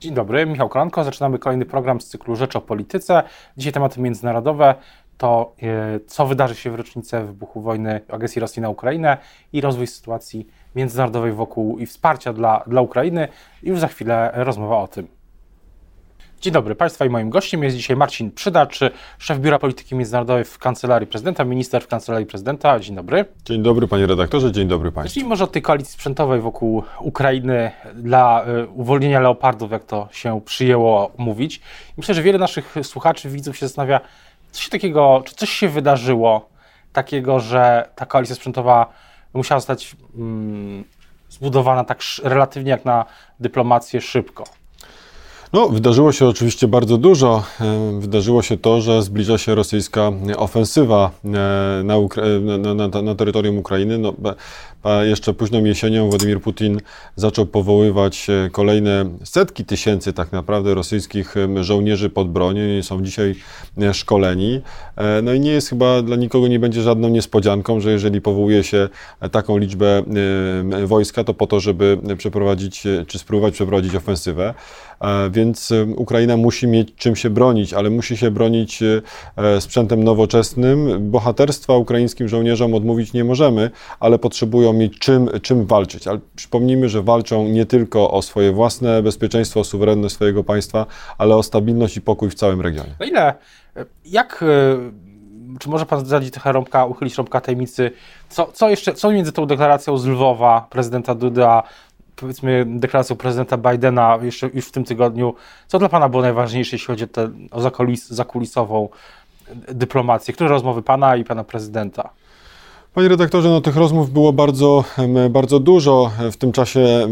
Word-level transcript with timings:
Dzień 0.00 0.14
dobry, 0.14 0.46
Michał 0.46 0.68
Kolanko. 0.68 1.04
Zaczynamy 1.04 1.38
kolejny 1.38 1.64
program 1.64 2.00
z 2.00 2.06
cyklu 2.06 2.36
Rzecz 2.36 2.56
o 2.56 2.60
Polityce. 2.60 3.22
Dzisiaj 3.56 3.72
tematy 3.72 4.00
międzynarodowe 4.00 4.74
to 5.18 5.54
e, 5.62 6.00
co 6.06 6.26
wydarzy 6.26 6.54
się 6.54 6.70
w 6.70 6.74
rocznicę 6.74 7.24
wybuchu 7.24 7.60
wojny, 7.60 8.00
agresji 8.08 8.40
Rosji 8.40 8.62
na 8.62 8.68
Ukrainę 8.68 9.16
i 9.52 9.60
rozwój 9.60 9.86
sytuacji 9.86 10.46
międzynarodowej 10.74 11.32
wokół 11.32 11.78
i 11.78 11.86
wsparcia 11.86 12.32
dla, 12.32 12.64
dla 12.66 12.80
Ukrainy. 12.80 13.28
I 13.62 13.68
już 13.68 13.80
za 13.80 13.88
chwilę 13.88 14.30
rozmowa 14.34 14.78
o 14.78 14.88
tym. 14.88 15.15
Dzień 16.40 16.52
dobry 16.52 16.74
Państwa 16.74 17.04
i 17.04 17.10
moim 17.10 17.30
gościem 17.30 17.62
jest 17.62 17.76
dzisiaj 17.76 17.96
Marcin 17.96 18.30
Przydacz, 18.30 18.80
szef 19.18 19.38
Biura 19.38 19.58
Polityki 19.58 19.94
Międzynarodowej 19.94 20.44
w 20.44 20.58
Kancelarii 20.58 21.06
Prezydenta, 21.06 21.44
minister 21.44 21.82
w 21.82 21.86
Kancelarii 21.86 22.26
Prezydenta. 22.26 22.80
Dzień 22.80 22.96
dobry. 22.96 23.24
Dzień 23.44 23.62
dobry 23.62 23.88
Panie 23.88 24.06
redaktorze, 24.06 24.52
dzień 24.52 24.68
dobry 24.68 24.92
Państwu. 24.92 25.08
Zacznijmy 25.08 25.28
może 25.28 25.44
od 25.44 25.52
tej 25.52 25.62
koalicji 25.62 25.92
sprzętowej 25.92 26.40
wokół 26.40 26.82
Ukrainy 27.00 27.70
dla 27.94 28.44
y, 28.64 28.68
uwolnienia 28.68 29.20
leopardów, 29.20 29.70
jak 29.70 29.84
to 29.84 30.08
się 30.12 30.40
przyjęło 30.44 31.10
mówić. 31.18 31.60
Myślę, 31.96 32.14
że 32.14 32.22
wiele 32.22 32.38
naszych 32.38 32.74
słuchaczy, 32.82 33.28
widzów 33.28 33.56
się 33.56 33.66
zastanawia, 33.66 34.00
co 34.50 34.62
się 34.62 34.70
takiego, 34.70 35.22
czy 35.26 35.34
coś 35.34 35.50
się 35.50 35.68
wydarzyło 35.68 36.48
takiego, 36.92 37.40
że 37.40 37.88
ta 37.94 38.06
koalicja 38.06 38.36
sprzętowa 38.36 38.92
musiała 39.34 39.60
zostać 39.60 39.96
mm, 40.16 40.84
zbudowana 41.30 41.84
tak 41.84 41.98
relatywnie 42.22 42.70
jak 42.70 42.84
na 42.84 43.04
dyplomację 43.40 44.00
szybko. 44.00 44.44
No, 45.52 45.68
wydarzyło 45.68 46.12
się 46.12 46.26
oczywiście 46.26 46.68
bardzo 46.68 46.96
dużo. 46.96 47.42
E, 47.60 48.00
wydarzyło 48.00 48.42
się 48.42 48.56
to, 48.56 48.80
że 48.80 49.02
zbliża 49.02 49.38
się 49.38 49.54
rosyjska 49.54 50.12
ofensywa 50.36 51.10
e, 51.24 51.28
na, 51.84 52.74
na, 52.74 52.88
na, 52.88 53.02
na 53.02 53.14
terytorium 53.14 53.58
Ukrainy. 53.58 53.98
No, 53.98 54.14
jeszcze 55.02 55.34
późną 55.34 55.64
jesienią 55.64 56.08
Władimir 56.08 56.40
Putin 56.40 56.80
zaczął 57.16 57.46
powoływać 57.46 58.26
e, 58.30 58.50
kolejne 58.50 59.04
setki 59.24 59.64
tysięcy 59.64 60.12
tak 60.12 60.32
naprawdę 60.32 60.74
rosyjskich 60.74 61.34
żołnierzy 61.60 62.10
pod 62.10 62.30
bronię. 62.30 62.64
Oni 62.64 62.82
są 62.82 63.02
dzisiaj 63.02 63.34
szkoleni. 63.92 64.60
No 65.22 65.32
i 65.32 65.40
nie 65.40 65.50
jest 65.50 65.68
chyba 65.68 66.02
dla 66.02 66.16
nikogo 66.16 66.48
nie 66.48 66.58
będzie 66.58 66.82
żadną 66.82 67.08
niespodzianką, 67.08 67.80
że 67.80 67.92
jeżeli 67.92 68.20
powołuje 68.20 68.64
się 68.64 68.88
taką 69.32 69.58
liczbę 69.58 70.02
wojska, 70.84 71.24
to 71.24 71.34
po 71.34 71.46
to, 71.46 71.60
żeby 71.60 71.98
przeprowadzić, 72.18 72.82
czy 73.06 73.18
spróbować 73.18 73.54
przeprowadzić 73.54 73.94
ofensywę. 73.94 74.54
Więc 75.30 75.72
Ukraina 75.96 76.36
musi 76.36 76.66
mieć 76.66 76.94
czym 76.94 77.16
się 77.16 77.30
bronić, 77.30 77.74
ale 77.74 77.90
musi 77.90 78.16
się 78.16 78.30
bronić 78.30 78.82
e, 78.82 79.60
sprzętem 79.60 80.04
nowoczesnym. 80.04 81.10
Bohaterstwa 81.10 81.76
ukraińskim 81.76 82.28
żołnierzom 82.28 82.74
odmówić 82.74 83.12
nie 83.12 83.24
możemy, 83.24 83.70
ale 84.00 84.18
potrzebują 84.18 84.72
mieć 84.72 84.98
czym, 84.98 85.28
czym 85.42 85.66
walczyć. 85.66 86.08
Ale 86.08 86.18
przypomnijmy, 86.36 86.88
że 86.88 87.02
walczą 87.02 87.48
nie 87.48 87.66
tylko 87.66 88.10
o 88.10 88.22
swoje 88.22 88.52
własne 88.52 89.02
bezpieczeństwo, 89.02 89.60
o 89.60 89.64
suwerenność 89.64 90.14
swojego 90.14 90.44
państwa, 90.44 90.86
ale 91.18 91.36
o 91.36 91.42
stabilność 91.42 91.96
i 91.96 92.00
pokój 92.00 92.30
w 92.30 92.34
całym 92.34 92.60
regionie. 92.60 92.94
No 93.00 93.06
ile, 93.06 93.34
jak 94.04 94.42
e, 94.42 95.06
czy 95.58 95.68
może 95.68 95.86
pan 95.86 96.00
zdradzić 96.00 96.32
trochę 96.32 96.52
rąbka, 96.52 96.84
uchylić 96.84 97.14
rąbka 97.14 97.40
tajemnicy, 97.40 97.90
co, 98.28 98.52
co 98.52 98.70
jeszcze, 98.70 98.94
co 98.94 99.10
między 99.10 99.32
tą 99.32 99.46
deklaracją 99.46 99.98
z 99.98 100.06
Lwowa 100.06 100.66
prezydenta 100.70 101.14
Duda, 101.14 101.62
powiedzmy 102.16 102.64
deklaracją 102.68 103.16
prezydenta 103.16 103.56
Bidena 103.56 104.18
jeszcze 104.22 104.50
już 104.54 104.66
w 104.66 104.72
tym 104.72 104.84
tygodniu, 104.84 105.34
co 105.66 105.78
dla 105.78 105.88
Pana 105.88 106.08
było 106.08 106.22
najważniejsze, 106.22 106.76
jeśli 106.76 106.86
chodzi 106.86 107.04
o, 107.04 107.06
tę 107.06 107.30
o 107.50 107.60
zakulis, 107.60 108.08
zakulisową 108.08 108.88
dyplomację? 109.68 110.34
Które 110.34 110.50
rozmowy 110.50 110.82
Pana 110.82 111.16
i 111.16 111.24
Pana 111.24 111.44
prezydenta? 111.44 112.10
Panie 112.96 113.08
redaktorze, 113.08 113.48
no 113.48 113.60
tych 113.60 113.76
rozmów 113.76 114.10
było 114.10 114.32
bardzo, 114.32 114.84
bardzo 115.30 115.60
dużo. 115.60 116.10
W 116.32 116.36
tym 116.36 116.52
czasie 116.52 117.08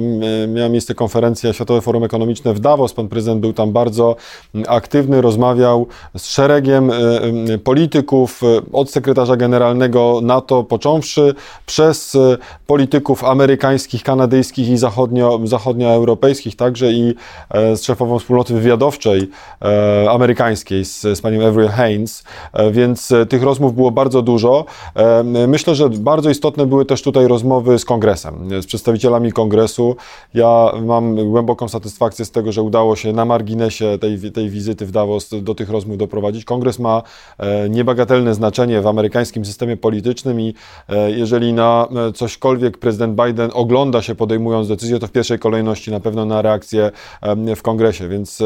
miała 0.49 0.69
miejsce 0.69 0.95
konferencja 0.95 1.53
Światowe 1.53 1.81
Forum 1.81 2.05
Ekonomiczne 2.05 2.55
w 2.55 2.61
Davos. 2.61 2.93
Pan 2.93 3.09
prezydent 3.09 3.41
był 3.41 3.53
tam 3.53 3.73
bardzo 3.73 4.17
aktywny, 4.69 5.21
rozmawiał 5.21 5.87
z 6.17 6.27
szeregiem 6.27 6.91
polityków, 7.65 8.43
e, 8.43 8.47
od 8.73 8.91
sekretarza 8.91 9.37
generalnego 9.37 10.21
NATO 10.23 10.65
począwszy, 10.65 11.35
przez 11.67 12.15
e, 12.15 12.39
polityków 12.67 13.25
amerykańskich, 13.25 14.03
kanadyjskich 14.03 14.69
i 14.69 14.77
zachodnio, 14.77 15.41
zachodnioeuropejskich, 15.45 16.57
także 16.57 16.93
i 16.93 17.15
e, 17.51 17.77
z 17.77 17.83
szefową 17.83 18.19
wspólnoty 18.19 18.55
wywiadowczej 18.55 19.31
amerykańskiej, 20.11 20.85
z, 20.85 21.01
z 21.01 21.21
panią 21.21 21.47
Avril 21.47 21.69
Haines, 21.69 22.25
więc 22.71 23.13
tych 23.29 23.43
rozmów 23.43 23.75
było 23.75 23.91
bardzo 23.91 24.23
dużo. 24.23 24.65
Myślę, 25.49 25.74
że 25.75 25.89
bardzo 25.89 26.31
istotne 26.31 26.67
były 26.67 26.85
też 26.85 27.03
tutaj 27.03 27.29
rozmowy 27.29 27.79
z 27.79 27.85
kongresem, 27.85 28.63
z 28.63 28.67
przedstawicielami 28.67 29.33
kongresu. 29.33 29.97
Ja 30.35 30.73
mam 30.83 31.31
głęboką 31.31 31.69
satysfakcję 31.69 32.25
z 32.25 32.31
tego, 32.31 32.53
że 32.53 32.63
udało 32.63 32.97
się 32.97 33.13
na 33.13 33.25
marginesie 33.25 33.99
tej, 34.01 34.33
tej 34.33 34.51
wizyty 34.51 34.87
w 34.87 34.91
Davos 34.91 35.31
do 35.43 35.55
tych 35.55 35.71
rozmów 35.71 35.99
doprowadzić. 35.99 36.45
Kongres 36.45 36.79
ma 36.79 37.03
e, 37.39 37.69
niebagatelne 37.69 38.35
znaczenie 38.35 38.81
w 38.81 38.87
amerykańskim 38.87 39.45
systemie 39.45 39.77
politycznym 39.77 40.41
i 40.41 40.55
e, 40.89 41.11
jeżeli 41.11 41.53
na 41.53 41.89
e, 42.09 42.13
cośkolwiek 42.13 42.79
prezydent 42.79 43.21
Biden 43.25 43.51
ogląda 43.55 44.03
się 44.03 44.15
podejmując 44.15 44.69
decyzję, 44.69 44.99
to 44.99 45.07
w 45.07 45.13
pierwszej 45.13 45.39
kolejności 45.39 45.91
na 45.91 46.01
pewno 46.01 46.25
na 46.25 46.43
reakcję 46.43 46.91
w 47.57 47.63
kongresie, 47.63 48.09
więc 48.09 48.43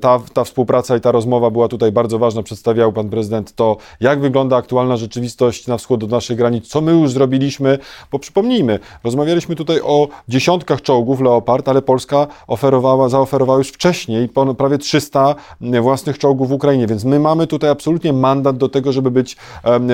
ta, 0.00 0.20
ta 0.32 0.44
współpraca 0.44 0.96
i 0.96 1.00
ta 1.00 1.12
rozmowa 1.12 1.50
była 1.50 1.68
tutaj 1.68 1.92
bardzo 1.92 2.18
ważna. 2.18 2.42
Przedstawiał 2.42 2.92
pan 2.92 3.08
prezydent 3.08 3.54
to, 3.54 3.76
jak 4.00 4.20
wygląda 4.20 4.56
aktualna 4.56 4.96
rzeczywistość 4.96 5.66
na 5.66 5.76
wschód 5.76 6.04
od 6.04 6.10
naszych 6.14 6.36
granic, 6.36 6.68
co 6.68 6.80
my 6.80 6.92
już 6.92 7.12
zrobiliśmy, 7.12 7.78
bo 8.12 8.18
przypomnijmy, 8.18 8.78
rozmawialiśmy 9.04 9.56
tutaj 9.56 9.80
o 9.80 10.08
dziesiątkach 10.28 10.82
czołgów 10.82 11.20
Leopard, 11.20 11.68
ale 11.68 11.82
Polska 11.82 12.26
oferowała, 12.46 13.08
zaoferowała 13.08 13.58
już 13.58 13.68
wcześniej 13.68 14.28
prawie 14.58 14.78
300 14.78 15.34
własnych 15.82 16.18
czołgów 16.18 16.48
w 16.48 16.52
Ukrainie, 16.52 16.86
więc 16.86 17.04
my 17.04 17.20
mamy 17.20 17.46
tutaj 17.46 17.70
absolutnie 17.70 18.12
mandat 18.12 18.56
do 18.56 18.68
tego, 18.68 18.92
żeby 18.92 19.10
być 19.10 19.36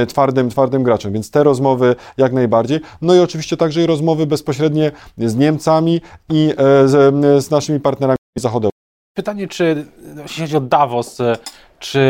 twardym, 0.09 0.51
twardym 0.51 0.83
graczem, 0.83 1.13
więc 1.13 1.31
te 1.31 1.45
rozmowy 1.45 1.97
jak 2.17 2.33
najbardziej, 2.33 2.81
no 3.03 3.15
i 3.15 3.19
oczywiście 3.19 3.57
także 3.57 3.83
i 3.83 3.87
rozmowy 3.87 4.27
bezpośrednie 4.27 4.93
z 5.19 5.37
Niemcami 5.37 6.01
i 6.31 6.55
e, 6.57 6.89
z, 6.89 7.45
z 7.45 7.51
naszymi 7.51 7.81
partnerami 7.81 8.17
zachodowymi. 8.39 8.71
Pytanie, 9.17 9.49
czy 9.49 9.87
jeśli 10.23 10.43
chodzi 10.43 10.57
o 10.57 10.61
Davos, 10.61 11.21
e, 11.21 11.37
czy 11.79 12.01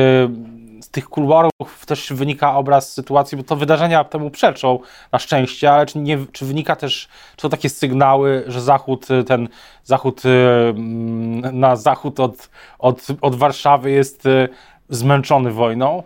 z 0.80 0.91
tych 0.91 1.08
kuluarów 1.08 1.86
też 1.86 2.12
wynika 2.12 2.56
obraz 2.56 2.92
sytuacji, 2.92 3.38
bo 3.38 3.44
to 3.44 3.56
wydarzenia 3.56 4.04
temu 4.04 4.30
przeczą 4.30 4.78
na 5.12 5.18
szczęście, 5.18 5.72
ale 5.72 5.86
czy, 5.86 5.98
nie, 5.98 6.18
czy 6.32 6.44
wynika 6.44 6.76
też, 6.76 7.08
czy 7.36 7.42
to 7.42 7.48
takie 7.48 7.68
sygnały, 7.68 8.44
że 8.46 8.60
Zachód, 8.60 9.06
ten 9.26 9.48
Zachód 9.84 10.22
mm, 10.24 11.60
na 11.60 11.76
zachód 11.76 12.20
od, 12.20 12.50
od, 12.78 13.06
od 13.20 13.34
Warszawy 13.34 13.91
jest 13.91 14.26
y, 14.26 14.48
zmęczony 14.88 15.52
wojną? 15.52 16.02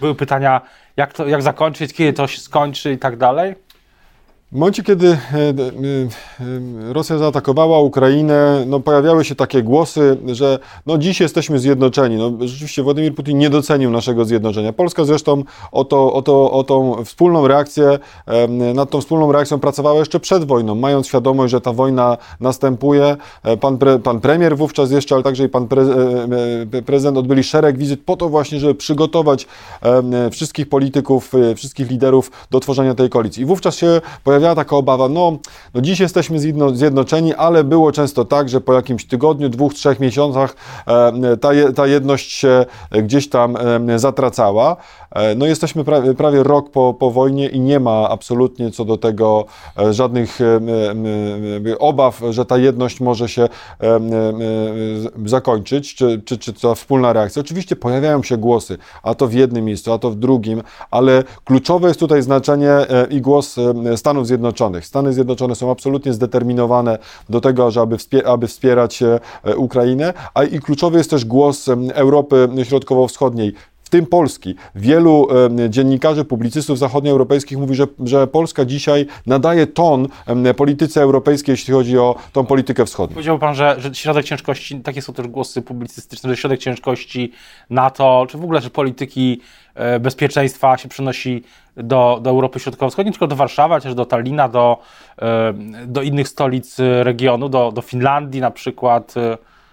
Były 0.00 0.14
pytania, 0.14 0.60
jak 0.96 1.12
to, 1.12 1.28
jak 1.28 1.42
zakończyć, 1.42 1.92
kiedy 1.92 2.12
to 2.12 2.26
się 2.26 2.40
skończy 2.40 2.92
i 2.92 2.98
tak 2.98 3.16
dalej? 3.16 3.54
W 4.52 4.56
momencie, 4.56 4.82
kiedy 4.82 5.08
e, 5.08 5.16
e, 5.36 5.40
e, 5.40 6.92
Rosja 6.92 7.18
zaatakowała 7.18 7.80
Ukrainę, 7.80 8.64
no 8.66 8.80
pojawiały 8.80 9.24
się 9.24 9.34
takie 9.34 9.62
głosy, 9.62 10.16
że 10.26 10.58
no 10.86 10.98
dziś 10.98 11.20
jesteśmy 11.20 11.58
zjednoczeni. 11.58 12.16
No, 12.16 12.48
rzeczywiście 12.48 12.82
Władimir 12.82 13.14
Putin 13.14 13.38
nie 13.38 13.50
docenił 13.50 13.90
naszego 13.90 14.24
zjednoczenia. 14.24 14.72
Polska 14.72 15.04
zresztą 15.04 15.44
o, 15.72 15.84
to, 15.84 16.12
o, 16.12 16.22
to, 16.22 16.50
o 16.50 16.64
tą 16.64 17.04
wspólną 17.04 17.48
reakcję, 17.48 17.98
nad 18.74 18.90
tą 18.90 19.00
wspólną 19.00 19.32
reakcją 19.32 19.58
pracowała 19.58 19.98
jeszcze 19.98 20.20
przed 20.20 20.44
wojną, 20.44 20.74
mając 20.74 21.06
świadomość, 21.06 21.50
że 21.50 21.60
ta 21.60 21.72
wojna 21.72 22.16
następuje. 22.40 23.16
Pan, 23.60 23.78
pre, 23.78 23.98
pan 23.98 24.20
premier 24.20 24.56
wówczas 24.56 24.90
jeszcze, 24.90 25.14
ale 25.14 25.24
także 25.24 25.44
i 25.44 25.48
pan 25.48 25.68
pre, 25.68 25.84
prezydent 26.86 27.18
odbyli 27.18 27.44
szereg 27.44 27.78
wizyt 27.78 28.00
po 28.04 28.16
to 28.16 28.28
właśnie, 28.28 28.60
żeby 28.60 28.74
przygotować 28.74 29.46
wszystkich 30.32 30.68
polityków, 30.68 31.32
wszystkich 31.56 31.90
liderów 31.90 32.30
do 32.50 32.60
tworzenia 32.60 32.94
tej 32.94 33.10
koalicji. 33.10 33.42
I 33.42 33.46
wówczas 33.46 33.76
się 33.76 34.00
pojawiła 34.24 34.37
pojawiała 34.38 34.54
taka 34.54 34.76
obawa, 34.76 35.08
no, 35.08 35.38
no 35.74 35.80
dziś 35.80 36.00
jesteśmy 36.00 36.38
zjednoczeni, 36.72 37.34
ale 37.34 37.64
było 37.64 37.92
często 37.92 38.24
tak, 38.24 38.48
że 38.48 38.60
po 38.60 38.72
jakimś 38.72 39.06
tygodniu, 39.06 39.48
dwóch, 39.48 39.74
trzech 39.74 40.00
miesiącach 40.00 40.56
e, 40.86 41.36
ta, 41.36 41.50
ta 41.76 41.86
jedność 41.86 42.32
się 42.32 42.66
gdzieś 42.90 43.28
tam 43.28 43.56
e, 43.90 43.98
zatracała. 43.98 44.76
E, 45.10 45.34
no 45.34 45.46
jesteśmy 45.46 45.84
prawie, 45.84 46.14
prawie 46.14 46.42
rok 46.42 46.70
po, 46.70 46.94
po 46.94 47.10
wojnie 47.10 47.48
i 47.48 47.60
nie 47.60 47.80
ma 47.80 48.08
absolutnie 48.08 48.70
co 48.70 48.84
do 48.84 48.96
tego 48.96 49.44
żadnych 49.90 50.38
obaw, 51.78 52.22
że 52.30 52.44
ta 52.44 52.58
jedność 52.58 53.00
może 53.00 53.28
się 53.28 53.48
zakończyć, 55.26 55.94
czy, 55.94 56.22
czy, 56.24 56.38
czy 56.38 56.52
ta 56.52 56.74
wspólna 56.74 57.12
reakcja. 57.12 57.40
Oczywiście 57.40 57.76
pojawiają 57.76 58.22
się 58.22 58.36
głosy, 58.36 58.78
a 59.02 59.14
to 59.14 59.28
w 59.28 59.32
jednym 59.32 59.64
miejscu, 59.64 59.92
a 59.92 59.98
to 59.98 60.10
w 60.10 60.16
drugim, 60.16 60.62
ale 60.90 61.24
kluczowe 61.44 61.88
jest 61.88 62.00
tutaj 62.00 62.22
znaczenie 62.22 62.70
i 63.10 63.20
głos 63.20 63.56
Stanów 63.96 64.27
Zjednoczonych. 64.28 64.86
Stany 64.86 65.12
Zjednoczone 65.12 65.54
są 65.54 65.70
absolutnie 65.70 66.12
zdeterminowane 66.12 66.98
do 67.28 67.40
tego, 67.40 67.70
żeby 67.70 67.96
aby 68.26 68.46
wspierać 68.46 69.02
e, 69.02 69.20
Ukrainę, 69.56 70.14
a 70.34 70.44
i 70.44 70.60
kluczowy 70.60 70.98
jest 70.98 71.10
też 71.10 71.24
głos 71.24 71.68
Europy 71.94 72.48
Środkowo-Wschodniej 72.64 73.54
w 73.88 73.90
tym 73.90 74.06
Polski. 74.06 74.54
Wielu 74.74 75.28
dziennikarzy, 75.68 76.24
publicystów 76.24 76.78
zachodnioeuropejskich 76.78 77.58
mówi, 77.58 77.74
że, 77.74 77.86
że 78.04 78.26
Polska 78.26 78.64
dzisiaj 78.64 79.06
nadaje 79.26 79.66
ton 79.66 80.08
polityce 80.56 81.02
europejskiej, 81.02 81.52
jeśli 81.52 81.74
chodzi 81.74 81.98
o 81.98 82.14
tą 82.32 82.46
politykę 82.46 82.86
wschodnią. 82.86 83.14
Powiedział 83.14 83.38
Pan, 83.38 83.54
że, 83.54 83.76
że 83.78 83.94
środek 83.94 84.24
ciężkości, 84.24 84.80
takie 84.80 85.02
są 85.02 85.12
też 85.12 85.26
głosy 85.26 85.62
publicystyczne, 85.62 86.30
że 86.30 86.36
środek 86.36 86.60
ciężkości 86.60 87.32
NATO, 87.70 88.26
czy 88.28 88.38
w 88.38 88.44
ogóle, 88.44 88.60
że 88.60 88.70
polityki 88.70 89.40
e, 89.74 90.00
bezpieczeństwa 90.00 90.76
się 90.76 90.88
przenosi 90.88 91.42
do, 91.76 92.18
do 92.22 92.30
Europy 92.30 92.60
Środkowo-Wschodniej, 92.60 93.12
tylko 93.12 93.26
do 93.26 93.36
Warszawy, 93.36 93.80
też 93.80 93.94
do 93.94 94.06
Tallina, 94.06 94.48
do, 94.48 94.78
e, 95.22 95.54
do 95.86 96.02
innych 96.02 96.28
stolic 96.28 96.76
regionu, 97.02 97.48
do, 97.48 97.72
do 97.72 97.82
Finlandii 97.82 98.40
na 98.40 98.50
przykład. 98.50 99.14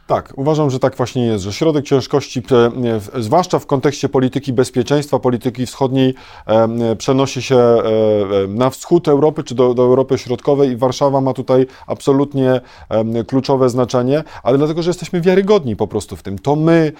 E, 0.06 0.08
tak, 0.08 0.34
uważam, 0.36 0.70
że 0.70 0.80
tak 0.80 0.96
właśnie 0.96 1.26
jest, 1.26 1.44
że 1.44 1.54
środek 1.54 1.86
ciężkości, 1.86 2.44
zwłaszcza 3.20 3.60
w 3.60 3.66
kontekście 3.66 4.10
polityki 4.10 4.54
bezpieczeństwa, 4.54 5.20
polityki 5.20 5.66
wschodniej, 5.66 6.16
przenosi 6.98 7.42
się 7.42 7.56
e, 7.56 7.82
na 8.48 8.70
wschód 8.70 9.08
Europy 9.08 9.44
czy 9.44 9.56
do, 9.56 9.74
do 9.74 9.84
Europy 9.84 10.18
Środkowej 10.18 10.72
i 10.72 10.76
Warszawa 10.76 11.22
ma 11.22 11.34
tutaj 11.34 11.66
absolutnie 11.88 12.62
kluczowe 13.28 13.70
znaczenie, 13.70 14.24
ale 14.44 14.58
dlatego, 14.58 14.84
że 14.84 14.90
jesteśmy 14.90 15.22
wiarygodni 15.22 15.76
po 15.76 15.88
prostu 15.88 16.16
w 16.16 16.24
tym. 16.24 16.40
To 16.40 16.56
my 16.56 16.92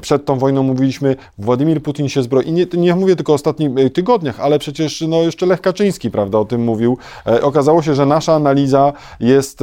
przed 0.00 0.24
tą 0.24 0.38
wojną 0.38 0.62
mówiliśmy, 0.62 1.16
Władimir 1.38 1.82
Putin 1.82 2.08
się 2.08 2.22
zbroi. 2.22 2.48
I 2.48 2.52
nie, 2.52 2.66
nie 2.72 2.94
mówię 2.94 3.16
tylko 3.16 3.32
o 3.32 3.34
ostatnich 3.34 3.70
e, 3.76 3.90
tygodniach, 3.90 4.40
ale 4.40 4.58
przecież 4.58 5.00
no, 5.00 5.22
jeszcze 5.22 5.46
Lech 5.46 5.60
Kaczyński 5.60 6.10
prawda, 6.10 6.38
o 6.38 6.44
tym 6.44 6.64
mówił. 6.64 6.98
E, 7.26 7.42
okazało 7.42 7.82
się, 7.82 7.94
że 7.94 8.06
nasza 8.06 8.34
analiza 8.34 8.92
jest 9.20 9.60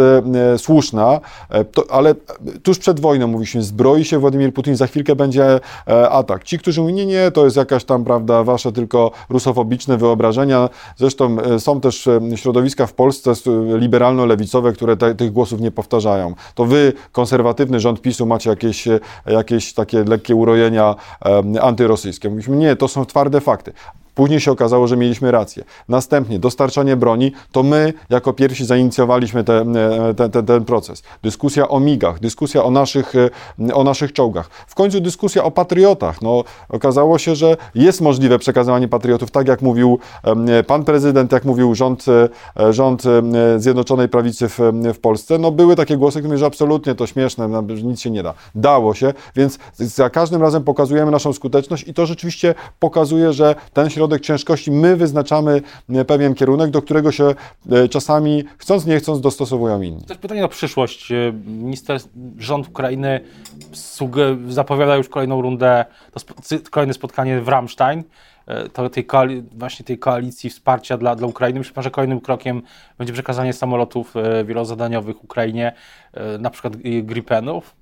słuszna, 0.57 1.19
to, 1.71 1.83
ale 1.89 2.15
tuż 2.67 2.79
przed 2.79 2.99
wojną 2.99 3.27
mówiliśmy, 3.27 3.63
zbroi 3.63 4.05
się 4.05 4.19
Władimir 4.19 4.53
Putin, 4.53 4.75
za 4.75 4.87
chwilkę 4.87 5.15
będzie 5.15 5.59
e, 5.87 6.09
atak. 6.09 6.43
Ci, 6.43 6.59
którzy 6.59 6.81
mówią, 6.81 6.95
nie, 6.95 7.05
nie, 7.05 7.31
to 7.31 7.45
jest 7.45 7.57
jakaś 7.57 7.83
tam, 7.83 8.03
prawda, 8.03 8.43
wasze 8.43 8.71
tylko 8.71 9.11
rusofobiczne 9.29 9.97
wyobrażenia. 9.97 10.69
Zresztą 10.95 11.37
e, 11.41 11.59
są 11.59 11.81
też 11.81 12.07
e, 12.07 12.19
środowiska 12.35 12.87
w 12.87 12.93
Polsce 12.93 13.31
liberalno-lewicowe, 13.77 14.73
które 14.73 14.97
te, 14.97 15.15
tych 15.15 15.31
głosów 15.31 15.61
nie 15.61 15.71
powtarzają. 15.71 16.33
To 16.55 16.65
wy, 16.65 16.93
konserwatywny 17.11 17.79
rząd 17.79 18.01
PiSu, 18.01 18.25
macie 18.25 18.49
jakieś, 18.49 18.87
jakieś 19.25 19.73
takie 19.73 20.03
lekkie 20.03 20.35
urojenia 20.35 20.95
antyrosyjskie. 21.61 22.29
Mówiliśmy, 22.29 22.55
nie, 22.55 22.75
to 22.75 22.87
są 22.87 23.05
twarde 23.05 23.41
fakty. 23.41 23.73
Później 24.17 24.39
się 24.39 24.51
okazało, 24.51 24.87
że 24.87 24.97
mieliśmy 24.97 25.31
rację. 25.31 25.63
Następnie 25.89 26.39
dostarczanie 26.39 26.95
broni, 26.95 27.31
to 27.51 27.63
my 27.63 27.93
jako 28.09 28.33
pierwsi 28.33 28.65
zainicjowaliśmy 28.65 29.43
te, 29.43 29.61
e, 29.61 30.13
te, 30.13 30.29
te, 30.29 30.43
ten 30.43 30.65
proces. 30.65 31.03
Dyskusja 31.23 31.67
o 31.67 31.79
migach, 31.79 32.19
dyskusja 32.19 32.63
o 32.63 32.71
naszych, 32.71 33.13
e, 33.15 33.73
o 33.73 33.83
naszych 33.83 34.13
czołgach. 34.13 34.49
W 34.67 34.75
końcu 34.75 35.01
dyskusja 35.01 35.43
o 35.43 35.51
patriotach. 35.51 36.21
No, 36.21 36.43
okazało 36.69 37.17
się, 37.17 37.35
że 37.35 37.57
jest 37.75 38.01
możliwe 38.01 38.39
przekazywanie 38.39 38.87
patriotów, 38.87 39.31
tak 39.31 39.47
jak 39.47 39.61
mówił 39.61 39.99
pan 40.67 40.83
prezydent, 40.83 41.31
jak 41.31 41.45
mówił 41.45 41.75
rząd, 41.75 42.05
e, 42.59 42.73
rząd 42.73 43.03
Zjednoczonej 43.57 44.09
Prawicy 44.09 44.49
w, 44.49 44.59
w 44.93 44.99
Polsce. 44.99 45.37
No, 45.37 45.51
były 45.51 45.75
takie 45.75 45.97
głosy, 45.97 46.13
które 46.13 46.27
mówiły, 46.27 46.39
że 46.39 46.45
absolutnie 46.45 46.95
to 46.95 47.07
śmieszne, 47.07 47.47
no, 47.47 47.61
nic 47.61 48.01
się 48.01 48.09
nie 48.11 48.23
da. 48.23 48.33
Dało 48.55 48.93
się, 48.93 49.13
więc 49.35 49.59
za 49.75 50.09
każdym 50.09 50.41
razem 50.41 50.63
pokazujemy 50.63 51.11
naszą 51.11 51.33
skuteczność 51.33 51.87
i 51.87 51.93
to 51.93 52.05
rzeczywiście 52.05 52.55
pokazuje, 52.79 53.33
że 53.33 53.55
ten 53.73 53.89
środek 53.89 54.06
środek 54.07 54.21
ciężkości, 54.21 54.71
my 54.71 54.95
wyznaczamy 54.95 55.61
e, 55.89 56.05
pewien 56.05 56.35
kierunek, 56.35 56.71
do 56.71 56.81
którego 56.81 57.11
się 57.11 57.35
e, 57.71 57.89
czasami 57.89 58.43
chcąc, 58.57 58.85
nie 58.85 58.99
chcąc 58.99 59.21
dostosowują 59.21 59.81
inni. 59.81 60.01
Jest 60.09 60.21
pytanie 60.21 60.45
o 60.45 60.47
przyszłość. 60.47 61.11
E, 61.11 61.33
minister, 61.47 61.99
rząd 62.37 62.67
Ukrainy 62.67 63.19
zapowiada 64.49 64.95
już 64.95 65.09
kolejną 65.09 65.41
rundę, 65.41 65.85
kolejne 66.71 66.93
spotkanie 66.93 67.41
w 67.41 67.47
Ramstein 67.47 68.03
to 68.73 68.89
tej 68.89 69.07
właśnie 69.51 69.85
tej 69.85 69.99
koalicji 69.99 70.49
wsparcia 70.49 70.97
dla, 70.97 71.15
dla 71.15 71.27
Ukrainy. 71.27 71.59
Myślę, 71.59 71.83
że 71.83 71.91
kolejnym 71.91 72.21
krokiem 72.21 72.61
będzie 72.97 73.13
przekazanie 73.13 73.53
samolotów 73.53 74.13
wielozadaniowych 74.45 75.23
Ukrainie, 75.23 75.73
na 76.39 76.49
przykład 76.49 76.77
Gripenów. 77.03 77.75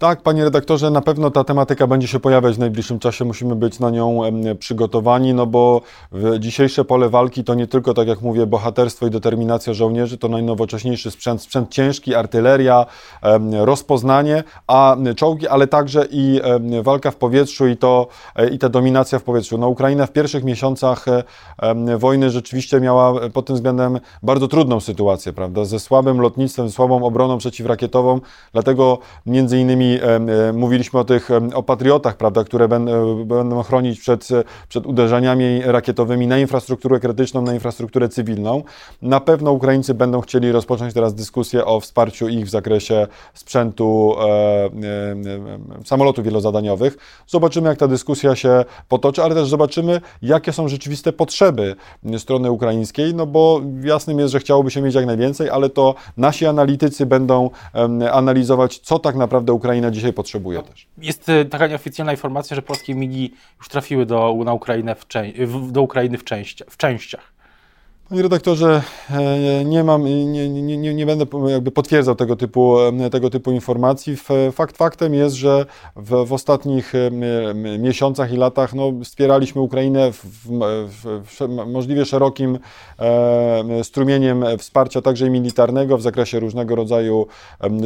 Tak, 0.00 0.22
panie 0.22 0.44
redaktorze, 0.44 0.90
na 0.90 1.00
pewno 1.00 1.30
ta 1.30 1.44
tematyka 1.44 1.86
będzie 1.86 2.08
się 2.08 2.20
pojawiać 2.20 2.56
w 2.56 2.58
najbliższym 2.58 2.98
czasie. 2.98 3.24
Musimy 3.24 3.56
być 3.56 3.78
na 3.78 3.90
nią 3.90 4.20
przygotowani, 4.58 5.34
no 5.34 5.46
bo 5.46 5.80
dzisiejsze 6.38 6.84
pole 6.84 7.08
walki 7.08 7.44
to 7.44 7.54
nie 7.54 7.66
tylko, 7.66 7.94
tak 7.94 8.08
jak 8.08 8.22
mówię, 8.22 8.46
bohaterstwo 8.46 9.06
i 9.06 9.10
determinacja 9.10 9.74
żołnierzy, 9.74 10.18
to 10.18 10.28
najnowocześniejszy 10.28 11.10
sprzęt, 11.10 11.42
sprzęt 11.42 11.70
ciężki, 11.70 12.14
artyleria, 12.14 12.86
rozpoznanie, 13.52 14.44
a 14.66 14.96
czołgi, 15.16 15.48
ale 15.48 15.66
także 15.66 16.06
i 16.10 16.40
walka 16.82 17.10
w 17.10 17.16
powietrzu 17.16 17.66
i 17.66 17.76
to 17.76 18.06
e, 18.36 18.48
i 18.48 18.58
ta 18.58 18.68
dominacja 18.68 19.18
w 19.18 19.22
powietrzu. 19.22 19.58
No 19.58 19.68
Ukraina 19.68 20.06
w 20.06 20.12
pierwszych 20.12 20.44
miesiącach 20.44 21.06
wojny 21.98 22.30
rzeczywiście 22.30 22.80
miała 22.80 23.28
pod 23.28 23.46
tym 23.46 23.56
względem 23.56 24.00
bardzo 24.22 24.48
trudną 24.48 24.80
sytuację, 24.80 25.32
prawda, 25.32 25.64
ze 25.64 25.80
słabym 25.80 26.20
lotnictwem, 26.20 26.70
słabą 26.70 27.04
obroną 27.04 27.38
przeciwrakietową, 27.38 28.20
dlatego 28.52 28.98
między 29.26 29.58
innymi 29.58 29.89
mówiliśmy 30.52 31.00
o 31.00 31.04
tych 31.04 31.28
o 31.54 31.62
patriotach, 31.62 32.16
prawda, 32.16 32.44
które 32.44 32.68
będą 32.68 33.62
chronić 33.62 34.00
przed, 34.00 34.28
przed 34.68 34.86
uderzeniami 34.86 35.60
rakietowymi 35.64 36.26
na 36.26 36.38
infrastrukturę 36.38 37.00
krytyczną, 37.00 37.42
na 37.42 37.54
infrastrukturę 37.54 38.08
cywilną. 38.08 38.62
Na 39.02 39.20
pewno 39.20 39.52
Ukraińcy 39.52 39.94
będą 39.94 40.20
chcieli 40.20 40.52
rozpocząć 40.52 40.94
teraz 40.94 41.14
dyskusję 41.14 41.64
o 41.64 41.80
wsparciu 41.80 42.28
ich 42.28 42.46
w 42.46 42.50
zakresie 42.50 43.06
sprzętu 43.34 44.14
e, 44.18 44.24
e, 44.24 44.70
samolotów 45.84 46.24
wielozadaniowych. 46.24 46.96
Zobaczymy, 47.26 47.68
jak 47.68 47.78
ta 47.78 47.88
dyskusja 47.88 48.36
się 48.36 48.64
potoczy, 48.88 49.22
ale 49.22 49.34
też 49.34 49.48
zobaczymy, 49.48 50.00
jakie 50.22 50.52
są 50.52 50.68
rzeczywiste 50.68 51.12
potrzeby 51.12 51.76
strony 52.18 52.50
ukraińskiej, 52.50 53.14
no 53.14 53.26
bo 53.26 53.60
jasnym 53.84 54.18
jest, 54.18 54.32
że 54.32 54.40
chciałoby 54.40 54.70
się 54.70 54.82
mieć 54.82 54.94
jak 54.94 55.06
najwięcej, 55.06 55.50
ale 55.50 55.70
to 55.70 55.94
nasi 56.16 56.46
analitycy 56.46 57.06
będą 57.06 57.50
analizować, 58.12 58.78
co 58.78 58.98
tak 58.98 59.16
naprawdę 59.16 59.52
Ukraina 59.52 59.79
Ukraina 59.80 59.94
dzisiaj 59.94 60.12
potrzebuje 60.12 60.58
no, 60.58 60.64
też. 60.64 60.86
Jest 60.98 61.28
y, 61.28 61.44
taka 61.44 61.66
nieoficjalna 61.66 62.12
informacja, 62.12 62.54
że 62.54 62.62
polskie 62.62 62.94
migi 62.94 63.34
już 63.58 63.68
trafiły 63.68 64.06
do, 64.06 64.36
na 64.44 64.52
Ukrainę 64.52 64.96
w, 65.46 65.72
do 65.72 65.82
Ukrainy 65.82 66.18
w, 66.18 66.24
części, 66.24 66.64
w 66.70 66.76
częściach. 66.76 67.29
Panie 68.10 68.22
redaktorze, 68.22 68.82
e, 69.10 69.64
nie 69.64 69.84
mam, 69.84 70.04
nie, 70.04 70.48
nie, 70.48 70.76
nie, 70.76 70.94
nie 70.94 71.06
będę 71.06 71.26
jakby 71.48 71.70
potwierdzał 71.70 72.14
tego 72.14 72.36
typu, 72.36 72.80
e, 72.80 73.10
tego 73.10 73.30
typu 73.30 73.52
informacji. 73.52 74.16
Fakt 74.52 74.76
faktem 74.76 75.14
jest, 75.14 75.36
że 75.36 75.66
w, 75.96 76.26
w 76.26 76.32
ostatnich 76.32 76.92
e, 76.94 77.10
miesiącach 77.78 78.32
i 78.32 78.36
latach 78.36 78.74
no, 78.74 78.92
wspieraliśmy 79.04 79.60
Ukrainę 79.60 80.12
w, 80.12 80.24
w, 80.86 81.22
w 81.24 81.48
możliwie 81.66 82.04
szerokim 82.04 82.58
strumieniem 83.82 84.44
wsparcia 84.58 85.02
także 85.02 85.26
i 85.26 85.30
militarnego 85.30 85.98
w 85.98 86.02
zakresie 86.02 86.40
różnego 86.40 86.74
rodzaju 86.74 87.26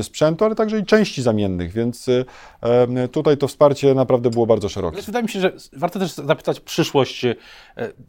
sprzętu, 0.03 0.44
ale 0.44 0.55
także 0.55 0.79
i 0.79 0.85
części 0.85 1.23
zamiennych, 1.23 1.73
więc 1.73 2.06
tutaj 3.13 3.37
to 3.37 3.49
wsparcie 3.49 3.94
naprawdę 3.94 4.31
było 4.31 4.46
bardzo 4.46 4.69
szerokie. 4.69 5.03
Wydaje 5.03 5.22
mi 5.22 5.29
się, 5.29 5.41
że 5.41 5.53
warto 5.72 5.99
też 5.99 6.15
zapytać 6.15 6.60
przyszłość, 6.60 7.27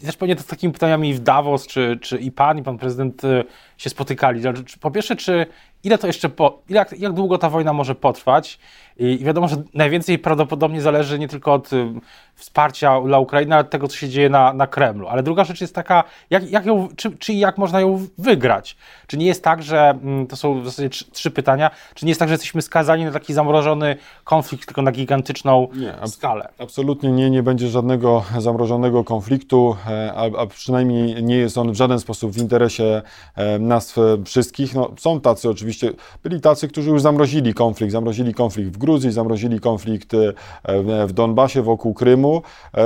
też 0.06 0.18
pewnie 0.18 0.38
z 0.38 0.46
takimi 0.46 0.74
pytaniami 0.74 1.14
w 1.14 1.20
Davos, 1.20 1.68
czy 1.68 2.00
czy 2.06 2.18
i 2.18 2.32
pan, 2.32 2.58
i 2.58 2.64
pan 2.64 2.78
prezydent 2.78 3.24
y, 3.24 3.44
się 3.78 3.90
spotykali. 3.90 4.42
Po 4.82 4.92
pierwsze, 4.92 5.16
czy 5.16 5.46
ile 5.84 5.98
to 5.98 6.08
jeszcze, 6.08 6.30
po, 6.30 6.62
jak, 6.70 7.00
jak 7.00 7.14
długo 7.14 7.38
ta 7.38 7.50
wojna 7.50 7.74
może 7.74 7.96
potrwać? 7.96 8.60
I 8.98 9.18
wiadomo, 9.18 9.48
że 9.48 9.56
najwięcej 9.74 10.20
prawdopodobnie 10.20 10.82
zależy 10.82 11.20
nie 11.20 11.28
tylko 11.28 11.54
od 11.54 11.70
wsparcia 12.36 13.02
dla 13.02 13.20
Ukrainy, 13.20 13.56
ale 13.56 13.62
od 13.62 13.70
tego, 13.70 13.88
co 13.88 13.98
się 13.98 14.10
dzieje 14.10 14.30
na, 14.30 14.54
na 14.54 14.68
Kremlu. 14.68 15.08
Ale 15.08 15.24
druga 15.24 15.44
rzecz 15.44 15.62
jest 15.62 15.76
taka, 15.76 16.04
jak, 16.30 16.52
jak 16.52 16.66
ją, 16.66 16.88
czy, 16.96 17.18
czy 17.18 17.34
jak 17.34 17.58
można 17.58 17.82
ją 17.82 18.08
wygrać? 18.18 18.78
Czy 19.08 19.18
nie 19.18 19.26
jest 19.26 19.44
tak, 19.44 19.64
że 19.64 20.00
to 20.30 20.36
są 20.36 20.62
w 20.62 20.66
zasadzie 20.66 20.90
trzy, 20.90 21.12
trzy 21.12 21.32
pytania, 21.32 21.72
czy 21.94 22.06
nie 22.06 22.12
jest 22.12 22.20
tak, 22.20 22.30
że 22.30 22.34
jesteśmy 22.34 22.62
skazani 22.62 23.06
na 23.06 23.12
taki 23.12 23.34
zamrożony 23.34 23.96
konflikt, 24.24 24.66
tylko 24.66 24.82
na 24.82 24.92
gigantyczną 24.92 25.68
nie, 25.76 25.96
ab 25.96 26.10
skalę? 26.10 26.50
Absolutnie 26.60 27.12
nie, 27.12 27.30
nie 27.30 27.44
będzie 27.44 27.68
żadnego 27.68 28.24
zamrożonego 28.38 29.04
konfliktu, 29.04 29.76
e, 29.88 30.14
a, 30.16 30.42
a 30.42 30.46
przynajmniej 30.46 31.24
nie 31.24 31.38
jest 31.38 31.58
on 31.58 31.72
w 31.72 31.76
żaden 31.76 32.00
sposób 32.00 32.32
w 32.32 32.38
interesie 32.38 33.02
nas 33.66 33.98
e, 33.98 34.02
wszystkich. 34.26 34.76
No, 34.76 34.92
są 34.98 35.22
tacy 35.22 35.50
oczywiście, 35.50 35.92
byli 36.24 36.42
tacy, 36.42 36.68
którzy 36.68 36.90
już 36.90 37.02
zamrozili 37.02 37.54
konflikt, 37.54 37.92
zamrozili 37.92 38.34
konflikt 38.34 38.72
w 38.72 38.78
Gruzji, 38.78 39.12
zamrozili 39.12 39.60
konflikt 39.60 40.12
w 41.08 41.14
Donbasie 41.14 41.62
wokół 41.62 41.94
Krymu. 41.94 42.42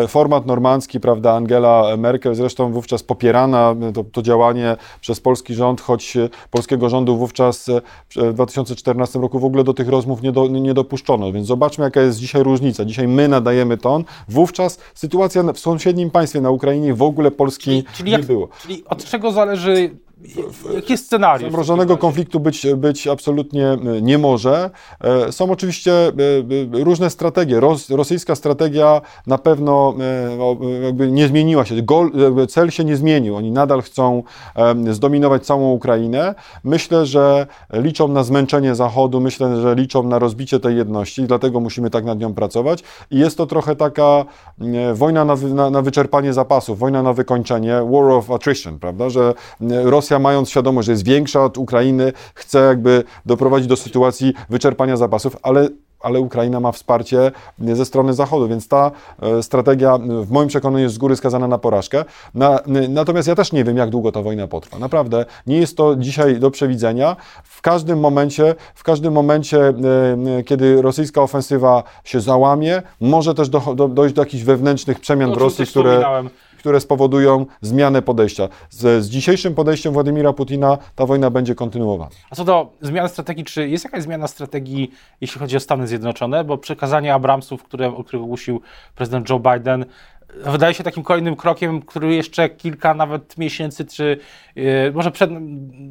Format 0.08 0.46
normandzki, 0.46 1.00
prawda, 1.00 1.34
Angela 1.34 1.98
Merkel 1.98 2.36
zresztą 2.36 2.72
wówczas 2.72 3.04
popierana, 3.04 3.76
to, 3.94 4.04
to 4.04 4.22
działanie 4.22 4.78
przez 5.02 5.20
polski 5.20 5.54
rząd, 5.54 5.82
choć 5.82 6.18
polskiego 6.52 6.90
rządu 6.90 7.18
wówczas 7.18 7.70
w 8.16 8.34
2014 8.34 9.20
roku 9.20 9.40
w 9.40 9.46
ogóle 9.46 9.64
do 9.64 9.74
tych 9.74 9.90
rozmów 9.90 10.22
nie, 10.22 10.32
do, 10.32 10.48
nie 10.48 10.74
dopuszczono, 10.74 11.32
więc 11.32 11.48
zobaczmy 11.48 11.84
jaka 11.84 12.02
jest 12.02 12.20
dzisiaj 12.20 12.44
różnica. 12.44 12.86
Dzisiaj 12.86 13.08
my 13.08 13.28
nadajemy 13.28 13.78
ton, 13.78 14.04
wówczas 14.30 14.80
sytuacja 14.94 15.44
w 15.44 15.60
sąsiednim 15.60 16.12
państwie 16.12 16.42
na 16.42 16.50
Ukrainie 16.50 16.94
w 16.94 17.02
ogóle 17.02 17.32
Polski 17.32 17.72
czyli, 17.72 17.86
czyli 17.94 18.12
nie 18.12 18.18
jak, 18.18 18.26
było. 18.26 18.48
Czyli 18.62 18.84
od 18.86 19.06
czego 19.06 19.32
zależy 19.32 19.98
Jaki 20.76 20.94
jest 20.94 21.06
scenariusz? 21.06 21.52
Zamrożonego 21.52 21.98
konfliktu 21.98 22.40
być, 22.40 22.68
być 22.76 23.08
absolutnie 23.08 23.68
e, 23.68 24.02
nie 24.02 24.18
może. 24.18 24.70
E, 25.02 25.32
są 25.32 25.52
oczywiście 25.52 25.94
e, 25.94 26.12
różne 26.84 27.10
strategie. 27.10 27.60
Ros, 27.60 27.90
rosyjska 27.90 28.36
strategia 28.36 29.02
na 29.28 29.38
pewno 29.38 29.94
nie 31.12 31.28
zmieniła 31.28 31.66
się. 31.66 31.82
Gol, 31.82 32.12
cel 32.50 32.70
się 32.70 32.84
nie 32.84 32.96
zmienił. 32.96 33.36
Oni 33.36 33.52
nadal 33.52 33.82
chcą 33.82 34.24
zdominować 34.92 35.46
całą 35.46 35.72
Ukrainę. 35.72 36.36
Myślę, 36.64 37.06
że 37.06 37.48
liczą 37.74 38.08
na 38.08 38.24
zmęczenie 38.24 38.76
Zachodu, 38.76 39.22
myślę, 39.22 39.62
że 39.62 39.76
liczą 39.76 40.04
na 40.04 40.20
rozbicie 40.20 40.60
tej 40.60 40.78
jedności, 40.78 41.24
dlatego 41.24 41.60
musimy 41.60 41.90
tak 41.90 42.06
nad 42.06 42.20
nią 42.20 42.34
pracować. 42.34 42.84
I 43.12 43.20
jest 43.20 43.38
to 43.38 43.46
trochę 43.46 43.76
taka 43.76 44.26
wojna 44.94 45.26
na, 45.26 45.36
na, 45.36 45.70
na 45.70 45.82
wyczerpanie 45.82 46.34
zapasów, 46.34 46.80
wojna 46.80 47.04
na 47.04 47.14
wykończenie, 47.14 47.74
war 47.74 48.12
of 48.12 48.32
attrition, 48.32 48.80
prawda, 48.80 49.10
że 49.10 49.34
Rosja 49.84 50.09
mając 50.18 50.50
świadomość, 50.50 50.86
że 50.86 50.92
jest 50.92 51.06
większa 51.06 51.44
od 51.44 51.58
Ukrainy, 51.58 52.14
chce 52.34 52.60
jakby 52.60 53.04
doprowadzić 53.26 53.68
do 53.68 53.76
sytuacji 53.76 54.34
wyczerpania 54.50 54.98
zapasów, 54.98 55.38
ale 55.44 55.70
ale 56.00 56.20
Ukraina 56.20 56.60
ma 56.60 56.72
wsparcie 56.72 57.32
ze 57.60 57.86
strony 57.86 58.14
Zachodu, 58.14 58.48
więc 58.48 58.68
ta 58.68 58.92
e, 59.22 59.44
strategia 59.44 59.98
w 59.98 60.32
moim 60.32 60.48
przekonaniu 60.48 60.84
jest 60.84 60.96
z 60.96 60.98
góry 60.98 61.16
skazana 61.16 61.48
na 61.48 61.58
porażkę. 61.58 62.06
Na, 62.34 62.60
natomiast 62.90 63.28
ja 63.28 63.36
też 63.36 63.52
nie 63.52 63.64
wiem, 63.64 63.78
jak 63.78 63.90
długo 63.90 64.12
ta 64.12 64.22
wojna 64.22 64.48
potrwa. 64.48 64.80
Naprawdę 64.80 65.26
nie 65.48 65.58
jest 65.58 65.78
to 65.78 65.96
dzisiaj 65.96 66.40
do 66.40 66.52
przewidzenia. 66.52 67.16
W 67.44 67.62
każdym 67.62 68.00
momencie, 68.00 68.56
w 68.76 68.84
każdym 68.84 69.14
momencie, 69.14 69.68
e, 69.68 69.74
kiedy 70.44 70.82
rosyjska 70.82 71.22
ofensywa 71.22 71.84
się 72.04 72.22
załamie, 72.22 72.82
może 73.02 73.34
też 73.34 73.50
do, 73.50 73.60
do, 73.76 73.88
dojść 73.88 74.16
do 74.16 74.22
jakichś 74.22 74.44
wewnętrznych 74.44 75.00
przemian 75.00 75.34
w 75.34 75.38
Rosji, 75.38 75.66
które 75.66 76.06
które 76.60 76.80
spowodują 76.80 77.46
zmianę 77.62 78.02
podejścia. 78.02 78.50
Z, 78.70 79.04
z 79.04 79.10
dzisiejszym 79.10 79.56
podejściem 79.56 79.94
Władimira 79.94 80.34
Putina 80.34 80.78
ta 80.96 81.06
wojna 81.06 81.30
będzie 81.30 81.56
kontynuowana. 81.56 82.12
A 82.30 82.36
co 82.36 82.44
do 82.44 82.74
zmiany 82.82 83.10
strategii, 83.10 83.46
czy 83.46 83.70
jest 83.70 83.84
jakaś 83.84 84.04
zmiana 84.04 84.28
strategii, 84.28 84.92
jeśli 85.22 85.40
chodzi 85.40 85.58
o 85.58 85.60
Stany 85.60 85.88
Zjednoczone? 85.88 86.44
Bo 86.44 86.58
przekazanie 86.58 87.14
Abramsów, 87.14 87.64
które, 87.64 87.88
o 87.88 88.04
których 88.04 88.24
ogłosił 88.24 88.62
prezydent 88.96 89.30
Joe 89.30 89.40
Biden, 89.40 89.86
wydaje 90.46 90.74
się 90.74 90.84
takim 90.84 91.04
kolejnym 91.04 91.36
krokiem, 91.36 91.82
który 91.82 92.16
jeszcze 92.16 92.50
kilka 92.50 92.94
nawet 92.94 93.38
miesięcy, 93.38 93.86
czy 93.86 94.20
yy, 94.56 94.92
może, 94.94 95.12
przed, 95.12 95.32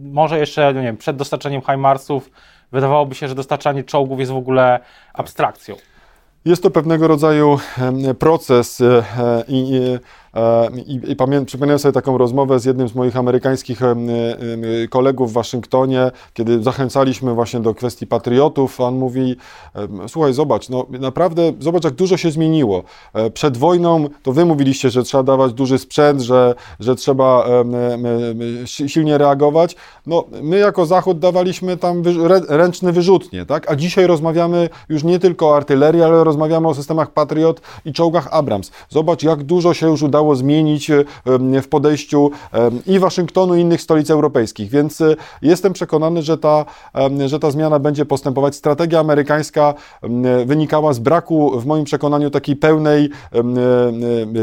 może 0.02 0.38
jeszcze, 0.38 0.72
no 0.72 0.80
nie 0.80 0.86
wiem, 0.86 0.96
przed 0.96 1.16
dostarczeniem 1.16 1.62
HIMARSów, 1.62 2.30
wydawałoby 2.72 3.14
się, 3.14 3.28
że 3.28 3.34
dostarczanie 3.34 3.84
czołgów 3.84 4.20
jest 4.20 4.32
w 4.32 4.36
ogóle 4.36 4.80
abstrakcją. 5.14 5.76
Jest 6.44 6.62
to 6.62 6.70
pewnego 6.70 7.08
rodzaju 7.08 7.58
proces 8.18 8.80
e, 8.80 9.04
i 9.48 9.80
E, 10.27 10.27
I, 10.86 11.00
i 11.08 11.16
pamię, 11.16 11.44
sobie 11.78 11.92
taką 11.92 12.18
rozmowę 12.18 12.60
z 12.60 12.64
jednym 12.64 12.88
z 12.88 12.94
moich 12.94 13.16
amerykańskich 13.16 13.80
kolegów 14.90 15.30
w 15.30 15.32
Waszyngtonie, 15.32 16.10
kiedy 16.32 16.62
zachęcaliśmy 16.62 17.34
właśnie 17.34 17.60
do 17.60 17.74
kwestii 17.74 18.06
patriotów. 18.06 18.80
On 18.80 18.94
mówi: 18.94 19.36
Słuchaj, 20.08 20.32
zobacz, 20.32 20.68
no 20.68 20.86
naprawdę, 21.00 21.52
zobacz, 21.60 21.84
jak 21.84 21.94
dużo 21.94 22.16
się 22.16 22.30
zmieniło. 22.30 22.82
E, 23.14 23.30
przed 23.30 23.56
wojną 23.56 24.08
to 24.22 24.32
wy 24.32 24.44
mówiliście, 24.44 24.90
że 24.90 25.02
trzeba 25.02 25.22
dawać 25.22 25.52
duży 25.52 25.78
sprzęt, 25.78 26.20
że, 26.20 26.54
że 26.80 26.96
trzeba 26.96 27.46
silnie 28.66 29.18
reagować. 29.18 29.76
No, 30.06 30.24
my 30.42 30.58
jako 30.58 30.86
Zachód 30.86 31.18
dawaliśmy 31.18 31.76
tam 31.76 32.02
ręczny 32.48 32.92
wyrzutnie, 32.92 33.46
tak? 33.46 33.70
A 33.70 33.76
dzisiaj 33.76 34.06
rozmawiamy 34.06 34.68
już 34.88 35.04
nie 35.04 35.18
tylko 35.18 35.48
o 35.48 35.56
artylerii, 35.56 36.02
ale 36.02 36.24
rozmawiamy 36.24 36.68
o 36.68 36.74
systemach 36.74 37.10
Patriot 37.10 37.60
i 37.84 37.92
czołgach 37.92 38.28
Abrams. 38.30 38.70
Zobacz, 38.88 39.22
jak 39.22 39.42
dużo 39.42 39.74
się 39.74 39.86
już 39.86 40.02
udało 40.02 40.17
zmienić 40.36 40.90
e, 40.90 41.04
w 41.62 41.68
podejściu 41.68 42.30
i 42.86 42.98
Waszyngtonu, 42.98 43.56
i 43.56 43.60
innych 43.60 43.82
stolic 43.82 44.10
europejskich. 44.10 44.70
Więc 44.70 45.00
e, 45.00 45.16
jestem 45.42 45.72
przekonany, 45.72 46.22
że 46.22 46.38
ta, 46.38 46.64
że 47.26 47.38
ta 47.38 47.50
zmiana 47.50 47.78
będzie 47.78 48.04
postępować. 48.04 48.56
Strategia 48.56 49.00
amerykańska 49.00 49.74
wynikała 50.46 50.92
z 50.92 50.98
braku, 50.98 51.60
w 51.60 51.66
moim 51.66 51.84
przekonaniu, 51.84 52.30
takiej 52.30 52.56
pełnej 52.56 53.10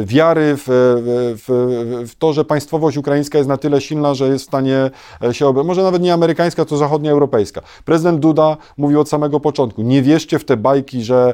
wiary 0.06 0.56
w, 0.58 0.66
w, 0.68 2.08
w 2.12 2.16
to, 2.16 2.34
że 2.34 2.46
państwowość 2.46 2.98
ukraińska 2.98 3.38
jest 3.38 3.50
na 3.50 3.58
tyle 3.58 3.82
silna, 3.82 4.14
że 4.14 4.28
jest 4.28 4.46
w 4.46 4.48
stanie 4.48 4.92
e, 5.24 5.34
się 5.34 5.48
obronić. 5.48 5.68
Może 5.68 5.84
nawet 5.84 6.02
nie 6.02 6.14
amerykańska, 6.14 6.66
to 6.66 6.78
zachodnioeuropejska. 6.78 7.62
Prezydent 7.86 8.20
Duda 8.20 8.58
mówił 8.78 9.00
od 9.00 9.10
samego 9.10 9.40
początku, 9.40 9.82
nie 9.82 10.02
wierzcie 10.02 10.40
w 10.40 10.46
te 10.46 10.58
bajki, 10.58 11.04
że 11.04 11.34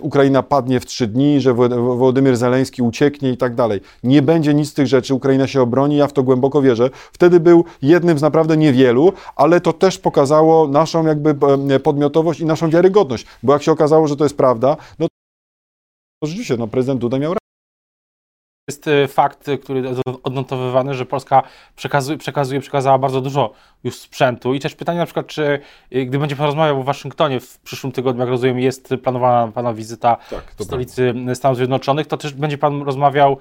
Ukraina 0.00 0.42
padnie 0.42 0.80
w 0.80 0.86
trzy 0.86 1.06
dni, 1.06 1.40
że 1.40 1.54
Władimir 1.96 2.36
Zeleński 2.36 2.82
ucieknie 2.82 3.30
i 3.30 3.36
tak 3.36 3.54
dalej. 3.54 3.75
Nie 4.02 4.22
będzie 4.22 4.54
nic 4.54 4.70
z 4.70 4.74
tych 4.74 4.86
rzeczy, 4.86 5.14
Ukraina 5.14 5.46
się 5.46 5.62
obroni, 5.62 5.96
ja 5.96 6.06
w 6.06 6.12
to 6.12 6.22
głęboko 6.22 6.62
wierzę. 6.62 6.90
Wtedy 7.12 7.40
był 7.40 7.64
jednym 7.82 8.18
z 8.18 8.22
naprawdę 8.22 8.56
niewielu, 8.56 9.12
ale 9.36 9.60
to 9.60 9.72
też 9.72 9.98
pokazało 9.98 10.68
naszą 10.68 11.06
jakby 11.06 11.34
podmiotowość 11.80 12.40
i 12.40 12.46
naszą 12.46 12.70
wiarygodność, 12.70 13.26
bo 13.42 13.52
jak 13.52 13.62
się 13.62 13.72
okazało, 13.72 14.08
że 14.08 14.16
to 14.16 14.24
jest 14.24 14.36
prawda, 14.36 14.76
no 14.98 15.06
to 16.20 16.26
rzeczywiście, 16.26 16.56
no 16.56 16.66
prezydent 16.66 17.00
Duda 17.00 17.18
miał 17.18 17.34
rację 17.34 17.45
jest 18.68 18.86
y, 18.86 19.08
fakt, 19.08 19.50
który 19.62 19.80
jest 19.80 20.00
odnotowywany, 20.22 20.94
że 20.94 21.06
Polska 21.06 21.42
przekazuje, 21.76 22.18
przekazuje, 22.18 22.60
przekazała 22.60 22.98
bardzo 22.98 23.20
dużo 23.20 23.52
już 23.84 23.96
sprzętu 23.96 24.54
i 24.54 24.60
też 24.60 24.74
pytanie 24.74 24.98
na 24.98 25.04
przykład, 25.04 25.26
czy 25.26 25.60
y, 25.92 26.06
gdy 26.06 26.18
będzie 26.18 26.36
pan 26.36 26.46
rozmawiał 26.46 26.82
w 26.82 26.84
Waszyngtonie 26.84 27.40
w 27.40 27.58
przyszłym 27.58 27.92
tygodniu, 27.92 28.20
jak 28.20 28.28
rozumiem, 28.28 28.58
jest 28.58 28.94
planowana 29.02 29.52
pana 29.52 29.74
wizyta 29.74 30.16
tak, 30.30 30.54
w 30.58 30.64
stolicy 30.64 31.12
prawda. 31.12 31.34
Stanów 31.34 31.56
Zjednoczonych, 31.56 32.06
to 32.06 32.16
też 32.16 32.32
będzie 32.32 32.58
pan 32.58 32.82
rozmawiał 32.82 33.38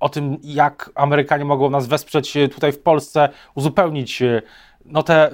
o 0.00 0.08
tym, 0.08 0.36
jak 0.42 0.90
Amerykanie 0.94 1.44
mogą 1.44 1.70
nas 1.70 1.86
wesprzeć 1.86 2.34
tutaj 2.54 2.72
w 2.72 2.78
Polsce, 2.78 3.28
uzupełnić 3.54 4.22
no, 4.84 5.02
te 5.02 5.30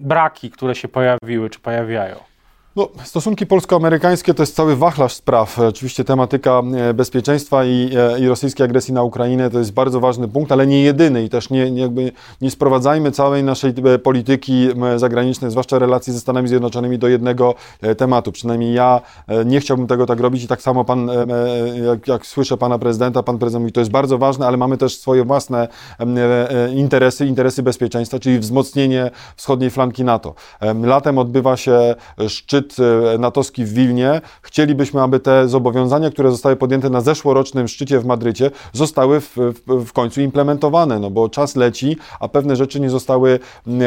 braki, 0.00 0.50
które 0.50 0.74
się 0.74 0.88
pojawiły, 0.88 1.50
czy 1.50 1.60
pojawiają. 1.60 2.35
No, 2.76 2.88
stosunki 3.04 3.46
polsko-amerykańskie 3.46 4.34
to 4.34 4.42
jest 4.42 4.56
cały 4.56 4.76
wachlarz 4.76 5.12
spraw. 5.12 5.58
Oczywiście 5.58 6.04
tematyka 6.04 6.62
e, 6.76 6.94
bezpieczeństwa 6.94 7.64
i, 7.64 7.90
e, 7.96 8.20
i 8.20 8.28
rosyjskiej 8.28 8.64
agresji 8.64 8.94
na 8.94 9.02
Ukrainę 9.02 9.50
to 9.50 9.58
jest 9.58 9.72
bardzo 9.72 10.00
ważny 10.00 10.28
punkt, 10.28 10.52
ale 10.52 10.66
nie 10.66 10.82
jedyny 10.82 11.24
i 11.24 11.28
też 11.28 11.50
nie, 11.50 11.70
nie, 11.70 11.90
nie 12.40 12.50
sprowadzajmy 12.50 13.12
całej 13.12 13.44
naszej 13.44 13.74
e, 13.84 13.98
polityki 13.98 14.68
zagranicznej, 14.96 15.50
zwłaszcza 15.50 15.78
relacji 15.78 16.12
ze 16.12 16.20
Stanami 16.20 16.48
Zjednoczonymi 16.48 16.98
do 16.98 17.08
jednego 17.08 17.54
tematu. 17.96 18.32
Przynajmniej 18.32 18.74
ja 18.74 19.00
nie 19.44 19.60
chciałbym 19.60 19.86
tego 19.86 20.06
tak 20.06 20.20
robić 20.20 20.44
i 20.44 20.48
tak 20.48 20.62
samo 20.62 20.84
pan, 20.84 21.10
jak, 21.86 22.08
jak 22.08 22.26
słyszę 22.26 22.56
pana 22.56 22.78
prezydenta, 22.78 23.22
pan 23.22 23.38
prezydent 23.38 23.62
mówi, 23.62 23.72
to 23.72 23.80
jest 23.80 23.90
bardzo 23.90 24.18
ważne, 24.18 24.46
ale 24.46 24.56
mamy 24.56 24.76
też 24.76 24.98
swoje 24.98 25.24
własne 25.24 25.68
interesy, 26.74 27.26
interesy 27.26 27.62
bezpieczeństwa, 27.62 28.18
czyli 28.18 28.38
wzmocnienie 28.38 29.10
wschodniej 29.36 29.70
flanki 29.70 30.04
NATO. 30.04 30.34
Latem 30.82 31.18
odbywa 31.18 31.56
się 31.56 31.94
szczyt 32.28 32.65
szczyt 32.66 32.76
e, 33.14 33.18
natowski 33.18 33.64
w 33.64 33.72
Wilnie. 33.72 34.20
Chcielibyśmy, 34.42 35.02
aby 35.02 35.20
te 35.20 35.48
zobowiązania, 35.48 36.10
które 36.10 36.30
zostały 36.30 36.56
podjęte 36.56 36.90
na 36.90 37.00
zeszłorocznym 37.00 37.68
szczycie 37.68 38.00
w 38.00 38.06
Madrycie, 38.06 38.50
zostały 38.72 39.20
w, 39.20 39.36
w, 39.36 39.84
w 39.84 39.92
końcu 39.92 40.20
implementowane, 40.20 40.98
no 40.98 41.10
bo 41.10 41.28
czas 41.28 41.56
leci, 41.56 41.96
a 42.20 42.28
pewne 42.28 42.56
rzeczy 42.56 42.80
nie 42.80 42.90
zostały 42.90 43.38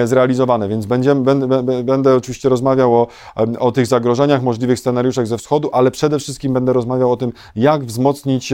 zrealizowane, 0.06 0.70
więc 0.70 0.86
będziemy, 0.86 1.22
będę, 1.22 1.64
będę 1.84 2.16
oczywiście 2.16 2.50
rozmawiał 2.50 2.96
o, 2.96 3.08
o 3.60 3.72
tych 3.72 3.88
zagrożeniach, 3.88 4.44
możliwych 4.44 4.80
scenariuszach 4.80 5.28
ze 5.28 5.38
wschodu, 5.38 5.70
ale 5.74 5.92
przede 5.92 6.20
wszystkim 6.20 6.54
będę 6.54 6.74
rozmawiał 6.74 7.12
o 7.12 7.18
tym, 7.18 7.32
jak 7.56 7.86
wzmocnić 7.86 8.54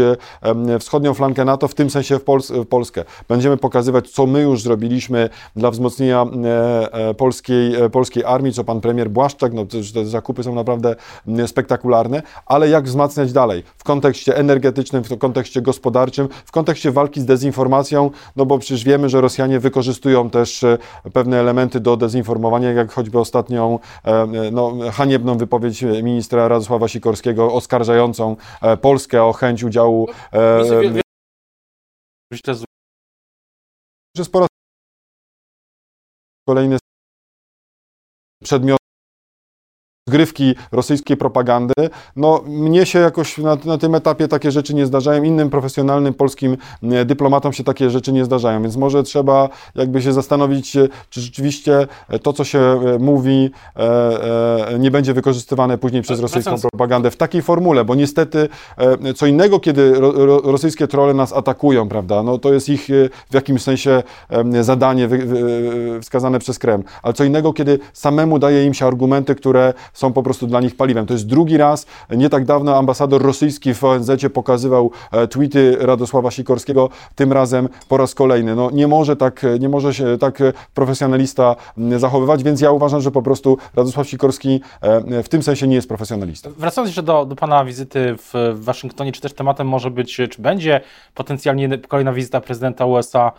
wschodnią 0.79 1.13
flankę 1.13 1.46
NATO, 1.46 1.67
w 1.67 1.75
tym 1.75 1.89
sensie 1.89 2.20
w, 2.20 2.24
Pols 2.24 2.51
w 2.51 2.65
Polskę. 2.65 3.03
Będziemy 3.27 3.58
pokazywać, 3.58 4.10
co 4.10 4.25
my 4.25 4.41
już 4.41 4.62
zrobiliśmy 4.62 5.29
dla 5.55 5.72
wzmocnienia 5.72 6.25
e, 6.46 6.94
e, 6.94 7.13
polskiej, 7.13 7.74
polskiej 7.91 8.24
armii, 8.24 8.53
co 8.53 8.63
pan 8.63 8.82
premier 8.82 9.10
Błaszczak, 9.10 9.53
no 9.53 9.65
to, 9.65 9.77
to 9.94 10.05
zakupy 10.15 10.43
są 10.43 10.55
naprawdę 10.55 10.95
mm, 11.27 11.48
spektakularne, 11.48 12.22
ale 12.45 12.69
jak 12.69 12.86
wzmacniać 12.86 13.34
dalej 13.34 13.63
w 13.77 13.84
kontekście 13.84 14.38
energetycznym, 14.38 15.03
w 15.03 15.17
kontekście 15.17 15.62
gospodarczym, 15.62 16.29
w 16.45 16.51
kontekście 16.51 16.91
walki 16.91 17.22
z 17.22 17.25
dezinformacją, 17.25 18.12
no 18.36 18.45
bo 18.45 18.60
przecież 18.60 18.84
wiemy, 18.84 19.10
że 19.10 19.22
Rosjanie 19.22 19.60
wykorzystują 19.60 20.29
też 20.29 20.63
e, 20.63 20.77
pewne 21.13 21.39
elementy 21.39 21.79
do 21.79 21.98
dezinformowania, 21.98 22.72
jak 22.72 22.91
choćby 22.91 23.19
ostatnią 23.19 23.79
e, 24.03 24.27
no, 24.51 24.74
haniebną 24.91 25.38
wypowiedź 25.38 25.81
ministra 25.81 26.48
Radosława 26.48 26.88
Sikorskiego 26.88 27.53
oskarżającą 27.53 28.36
e, 28.62 28.77
Polskę 28.77 29.24
o 29.24 29.34
chęć 29.34 29.63
udziału. 29.63 30.07
Że 34.17 34.25
sporo 34.25 34.48
kolejny 36.48 36.77
przedmiot 38.43 38.85
rozgrywki 40.15 40.55
rosyjskiej 40.72 41.17
propagandy. 41.17 41.74
No, 42.15 42.41
mnie 42.48 42.86
się 42.86 43.00
jakoś 43.00 43.38
na, 43.38 43.57
na 43.65 43.77
tym 43.77 43.95
etapie 43.95 44.27
takie 44.27 44.51
rzeczy 44.51 44.74
nie 44.75 44.86
zdarzają, 44.86 45.24
innym 45.24 45.50
profesjonalnym 45.50 46.13
polskim 46.13 46.57
dyplomatom 47.05 47.53
się 47.53 47.63
takie 47.63 47.89
rzeczy 47.89 48.13
nie 48.13 48.25
zdarzają, 48.25 48.62
więc 48.62 48.75
może 48.77 49.03
trzeba 49.03 49.50
jakby 49.75 50.01
się 50.01 50.13
zastanowić, 50.13 50.72
czy 51.10 51.22
rzeczywiście 51.22 51.88
to, 52.24 52.34
co 52.34 52.43
się 52.43 52.79
mówi, 53.00 53.51
nie 54.79 54.91
będzie 54.91 55.13
wykorzystywane 55.13 55.77
później 55.77 56.01
przez 56.01 56.19
rosyjską 56.19 56.55
propagandę 56.72 57.12
w 57.12 57.17
takiej 57.17 57.41
formule, 57.41 57.86
bo 57.86 57.95
niestety 57.95 58.50
co 59.15 59.25
innego, 59.25 59.60
kiedy 59.60 59.93
rosyjskie 60.43 60.88
trole 60.88 61.13
nas 61.13 61.34
atakują, 61.34 61.89
prawda, 61.89 62.24
no 62.24 62.38
to 62.38 62.53
jest 62.53 62.69
ich 62.69 62.88
w 63.31 63.34
jakimś 63.34 63.62
sensie 63.62 64.03
zadanie 64.62 65.10
wskazane 66.01 66.39
przez 66.39 66.60
Kreml, 66.60 66.84
ale 67.03 67.13
co 67.13 67.24
innego, 67.24 67.53
kiedy 67.53 67.79
samemu 67.93 68.39
daje 68.39 68.65
im 68.65 68.74
się 68.74 68.86
argumenty, 68.86 69.36
które 69.36 69.74
są 69.93 70.04
po 70.13 70.24
prostu 70.24 70.47
dla 70.47 70.62
nich 70.62 70.75
paliwem. 70.75 71.05
To 71.05 71.13
jest 71.13 71.27
drugi 71.27 71.57
raz, 71.57 71.85
nie 72.09 72.29
tak 72.29 72.45
dawno 72.45 72.77
ambasador 72.77 73.21
rosyjski 73.21 73.74
w 73.74 73.83
ONZ 73.83 74.12
pokazywał 74.33 74.91
e, 75.12 75.27
tweety 75.27 75.77
Radosława 75.79 76.31
Sikorskiego, 76.31 76.89
tym 77.15 77.33
razem 77.33 77.69
po 77.89 77.97
raz 77.97 78.15
kolejny. 78.15 78.55
No 78.55 78.71
nie 78.71 78.88
może 78.88 79.15
tak, 79.15 79.45
nie 79.59 79.69
może 79.69 79.93
się 79.93 80.17
tak 80.17 80.39
profesjonalista 80.74 81.55
zachowywać, 81.97 82.43
więc 82.43 82.62
ja 82.62 82.71
uważam, 82.71 83.01
że 83.01 83.12
po 83.12 83.21
prostu 83.21 83.57
Radosław 83.75 84.09
Sikorski 84.09 84.62
e, 84.81 85.24
w 85.24 85.29
tym 85.29 85.43
sensie 85.43 85.67
nie 85.67 85.75
jest 85.75 85.88
profesjonalistą. 85.88 86.51
Wracając 86.57 86.89
jeszcze 86.89 87.03
do, 87.03 87.25
do 87.25 87.35
Pana 87.35 87.65
wizyty 87.65 88.15
w 88.17 88.53
Waszyngtonie, 88.53 89.12
czy 89.12 89.21
też 89.21 89.33
tematem 89.33 89.67
może 89.67 89.91
być, 89.91 90.15
czy 90.15 90.41
będzie 90.41 90.81
potencjalnie 91.13 91.77
kolejna 91.77 92.13
wizyta 92.13 92.41
prezydenta 92.41 92.85
USA 92.85 93.31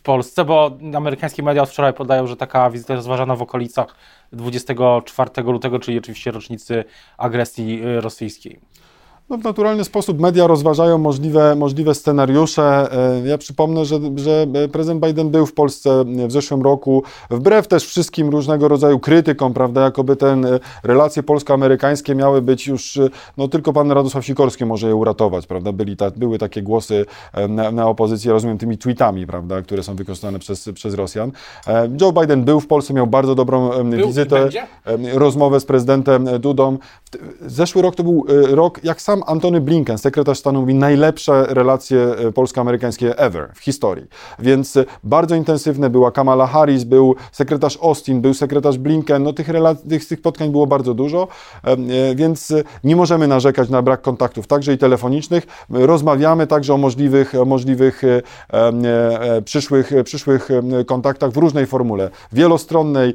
w 0.00 0.02
Polsce, 0.02 0.44
bo 0.44 0.78
amerykańskie 0.94 1.42
media 1.42 1.62
od 1.62 1.70
wczoraj 1.70 1.92
podają, 1.92 2.26
że 2.26 2.36
taka 2.36 2.70
wizyta 2.70 2.94
rozważana 2.94 3.36
w 3.36 3.42
okolicach 3.42 3.94
24 4.32 5.30
lutego, 5.42 5.78
czyli 5.78 5.98
oczywiście 5.98 6.30
rocznicy 6.30 6.84
agresji 7.18 7.84
y, 7.84 8.00
rosyjskiej. 8.00 8.60
No, 9.30 9.38
w 9.38 9.44
naturalny 9.44 9.84
sposób 9.84 10.20
media 10.20 10.46
rozważają 10.46 10.98
możliwe, 10.98 11.56
możliwe 11.56 11.94
scenariusze. 11.94 12.88
E, 12.92 13.28
ja 13.28 13.38
przypomnę, 13.38 13.84
że, 13.84 13.98
że 14.16 14.46
prezydent 14.72 15.06
Biden 15.06 15.30
był 15.30 15.46
w 15.46 15.52
Polsce 15.54 16.04
w 16.26 16.32
zeszłym 16.32 16.62
roku, 16.62 17.02
wbrew 17.30 17.68
też 17.68 17.86
wszystkim 17.86 18.28
różnego 18.28 18.68
rodzaju 18.68 18.98
krytykom, 18.98 19.54
prawda, 19.54 19.80
jakoby 19.80 20.16
te 20.16 20.40
relacje 20.82 21.22
polsko-amerykańskie 21.22 22.14
miały 22.14 22.42
być 22.42 22.66
już, 22.66 22.98
no 23.36 23.48
tylko 23.48 23.72
pan 23.72 23.92
Radosław 23.92 24.26
Sikorski 24.26 24.64
może 24.66 24.88
je 24.88 24.94
uratować, 24.94 25.46
prawda, 25.46 25.72
Byli 25.72 25.96
ta, 25.96 26.10
były 26.10 26.38
takie 26.38 26.62
głosy 26.62 27.06
e, 27.32 27.48
na, 27.48 27.70
na 27.70 27.86
opozycję, 27.86 28.32
rozumiem, 28.32 28.58
tymi 28.58 28.78
tweetami, 28.78 29.26
prawda, 29.26 29.62
które 29.62 29.82
są 29.82 29.94
wykorzystane 29.94 30.38
przez, 30.38 30.70
przez 30.74 30.94
Rosjan. 30.94 31.32
E, 31.66 31.88
Joe 32.00 32.12
Biden 32.12 32.44
był 32.44 32.60
w 32.60 32.66
Polsce, 32.66 32.94
miał 32.94 33.06
bardzo 33.06 33.34
dobrą 33.34 33.70
był 33.84 34.06
wizytę, 34.06 34.48
rozmowę 35.14 35.60
z 35.60 35.64
prezydentem 35.64 36.28
Dudą. 36.40 36.78
Zeszły 37.40 37.82
rok 37.82 37.96
to 37.96 38.02
był 38.02 38.26
rok, 38.50 38.84
jak 38.84 39.02
sam 39.02 39.19
sam 39.20 39.36
Antony 39.36 39.60
Blinken, 39.60 39.98
sekretarz 39.98 40.38
stanu, 40.38 40.60
mówi 40.60 40.74
najlepsze 40.74 41.46
relacje 41.48 42.00
e, 42.00 42.32
polsko-amerykańskie 42.32 43.18
ever 43.18 43.50
w 43.54 43.58
historii. 43.58 44.06
Więc 44.38 44.76
e, 44.76 44.84
bardzo 45.04 45.34
intensywne 45.34 45.90
była 45.90 46.12
Kamala 46.12 46.46
Harris, 46.46 46.84
był 46.84 47.14
sekretarz 47.32 47.78
Austin, 47.82 48.20
był 48.20 48.34
sekretarz 48.34 48.78
Blinken. 48.78 49.22
No 49.22 49.32
tych, 49.32 49.48
tych, 49.88 50.06
tych 50.06 50.18
spotkań 50.18 50.50
było 50.50 50.66
bardzo 50.66 50.94
dużo, 50.94 51.28
e, 51.64 52.14
więc 52.14 52.52
nie 52.84 52.96
możemy 52.96 53.28
narzekać 53.28 53.68
na 53.68 53.82
brak 53.82 54.02
kontaktów, 54.02 54.46
także 54.46 54.72
i 54.72 54.78
telefonicznych. 54.78 55.46
Rozmawiamy 55.70 56.46
także 56.46 56.74
o 56.74 56.76
możliwych, 56.76 57.34
o 57.34 57.44
możliwych 57.44 58.02
przyszłych, 59.44 59.90
przyszłych 60.04 60.48
kontaktach 60.86 61.30
w 61.30 61.36
różnej 61.36 61.66
formule. 61.66 62.10
Wielostronnej, 62.32 63.14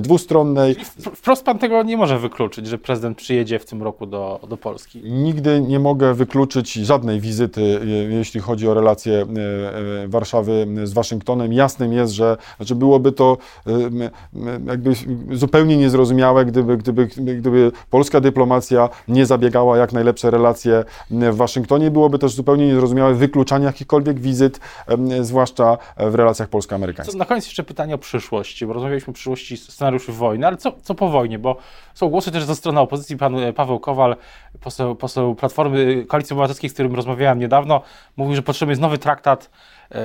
dwustronnej. 0.00 0.76
Wprost 1.14 1.44
pan 1.44 1.58
tego 1.58 1.82
nie 1.82 1.96
może 1.96 2.18
wykluczyć, 2.18 2.66
że 2.66 2.78
prezydent 2.78 3.18
przyjedzie 3.18 3.58
w 3.58 3.64
tym 3.64 3.82
roku 3.82 4.06
do, 4.06 4.40
do 4.48 4.56
Polski. 4.56 5.02
Nigdy 5.04 5.39
nigdy 5.40 5.60
nie 5.60 5.78
mogę 5.78 6.14
wykluczyć 6.14 6.72
żadnej 6.72 7.20
wizyty, 7.20 7.80
jeśli 8.08 8.40
chodzi 8.40 8.68
o 8.68 8.74
relacje 8.74 9.12
e, 9.12 10.02
e, 10.04 10.08
Warszawy 10.08 10.66
z 10.84 10.92
Waszyngtonem. 10.92 11.52
Jasnym 11.52 11.92
jest, 11.92 12.12
że 12.12 12.36
znaczy 12.56 12.74
byłoby 12.74 13.12
to 13.12 13.38
e, 13.66 13.70
jakby 14.66 14.92
zupełnie 15.32 15.76
niezrozumiałe, 15.76 16.44
gdyby, 16.44 16.76
gdyby, 16.76 17.06
gdyby 17.06 17.72
polska 17.90 18.20
dyplomacja 18.20 18.88
nie 19.08 19.26
zabiegała 19.26 19.78
jak 19.78 19.92
najlepsze 19.92 20.30
relacje 20.30 20.84
w 21.10 21.36
Waszyngtonie. 21.36 21.90
Byłoby 21.90 22.18
też 22.18 22.34
zupełnie 22.34 22.66
niezrozumiałe 22.66 23.14
wykluczanie 23.14 23.64
jakichkolwiek 23.64 24.20
wizyt, 24.20 24.60
zwłaszcza 25.20 25.78
w 25.96 26.14
relacjach 26.14 26.48
polsko-amerykańskich. 26.48 27.18
Na 27.18 27.24
koniec 27.24 27.46
jeszcze 27.46 27.62
pytanie 27.62 27.94
o 27.94 27.98
przyszłość, 27.98 28.64
bo 28.64 28.72
rozmawialiśmy 28.72 29.10
o 29.10 29.14
przyszłości 29.14 29.56
scenariuszy 29.56 30.12
wojny, 30.12 30.46
ale 30.46 30.56
co, 30.56 30.72
co 30.82 30.94
po 30.94 31.08
wojnie, 31.08 31.38
bo 31.38 31.56
są 32.00 32.08
głosy 32.08 32.30
też 32.30 32.44
ze 32.44 32.56
strony 32.56 32.80
opozycji, 32.80 33.16
pan 33.16 33.36
Paweł 33.54 33.80
Kowal, 33.80 34.16
poseł, 34.60 34.94
poseł 34.94 35.34
Platformy 35.34 36.04
Koalicji 36.08 36.34
Obywatelskiej, 36.34 36.70
z 36.70 36.72
którym 36.72 36.94
rozmawiałem 36.94 37.38
niedawno, 37.38 37.82
mówił, 38.16 38.36
że 38.36 38.42
potrzebny 38.42 38.72
jest 38.72 38.82
nowy 38.82 38.98
traktat, 38.98 39.50
e, 39.90 39.98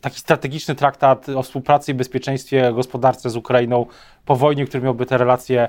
taki 0.00 0.20
strategiczny 0.20 0.74
traktat 0.74 1.28
o 1.28 1.42
współpracy 1.42 1.92
i 1.92 1.94
bezpieczeństwie 1.94 2.72
gospodarce 2.74 3.30
z 3.30 3.36
Ukrainą 3.36 3.86
po 4.24 4.36
wojnie, 4.36 4.66
który 4.66 4.82
miałby 4.82 5.06
te 5.06 5.18
relacje 5.18 5.68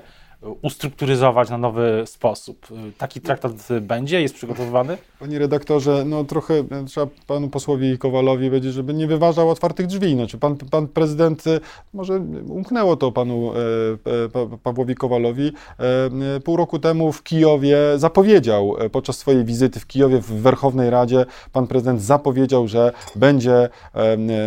ustrukturyzować 0.61 1.49
na 1.49 1.57
nowy 1.57 2.03
sposób. 2.05 2.67
Taki 2.97 3.21
traktat 3.21 3.51
będzie, 3.81 4.21
jest 4.21 4.35
przygotowywany? 4.35 4.97
Panie 5.19 5.39
redaktorze, 5.39 6.03
no 6.05 6.23
trochę 6.23 6.63
trzeba 6.87 7.07
panu 7.27 7.49
posłowi 7.49 7.97
Kowalowi 7.97 8.49
powiedzieć, 8.61 8.73
żeby 8.73 8.93
nie 8.93 9.07
wyważał 9.07 9.49
otwartych 9.49 9.87
drzwi. 9.87 10.13
Znaczy 10.13 10.37
pan, 10.37 10.55
pan 10.55 10.87
prezydent, 10.87 11.43
może 11.93 12.21
umknęło 12.47 12.95
to 12.95 13.11
panu 13.11 13.51
e, 13.53 14.57
Pawłowi 14.63 14.95
Kowalowi, 14.95 15.51
e, 15.79 16.39
pół 16.39 16.57
roku 16.57 16.79
temu 16.79 17.11
w 17.11 17.23
Kijowie 17.23 17.77
zapowiedział, 17.95 18.75
e, 18.79 18.89
podczas 18.89 19.17
swojej 19.17 19.45
wizyty 19.45 19.79
w 19.79 19.87
Kijowie 19.87 20.19
w 20.19 20.31
Werchownej 20.31 20.89
Radzie, 20.89 21.25
pan 21.51 21.67
prezydent 21.67 22.01
zapowiedział, 22.01 22.67
że 22.67 22.91
będzie 23.15 23.69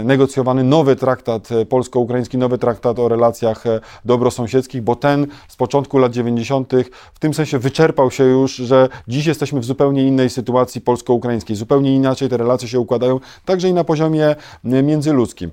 negocjowany 0.04 0.64
nowy 0.64 0.96
traktat 0.96 1.48
polsko-ukraiński, 1.68 2.38
nowy 2.38 2.58
traktat 2.58 2.98
o 2.98 3.08
relacjach 3.08 3.64
dobrosąsiedzkich, 4.04 4.82
bo 4.82 4.96
ten 4.96 5.26
z 5.48 5.56
początku 5.56 5.83
początku 5.84 5.98
lat 5.98 6.12
90. 6.12 6.72
w 7.14 7.18
tym 7.18 7.34
sensie 7.34 7.58
wyczerpał 7.58 8.10
się 8.10 8.24
już, 8.24 8.56
że 8.56 8.88
dziś 9.08 9.26
jesteśmy 9.26 9.60
w 9.60 9.64
zupełnie 9.64 10.06
innej 10.06 10.30
sytuacji 10.30 10.80
polsko-ukraińskiej. 10.80 11.56
Zupełnie 11.56 11.94
inaczej 11.94 12.28
te 12.28 12.36
relacje 12.36 12.68
się 12.68 12.80
układają, 12.80 13.20
także 13.44 13.68
i 13.68 13.72
na 13.72 13.84
poziomie 13.84 14.36
e, 14.64 14.82
międzyludzkim. 14.82 15.50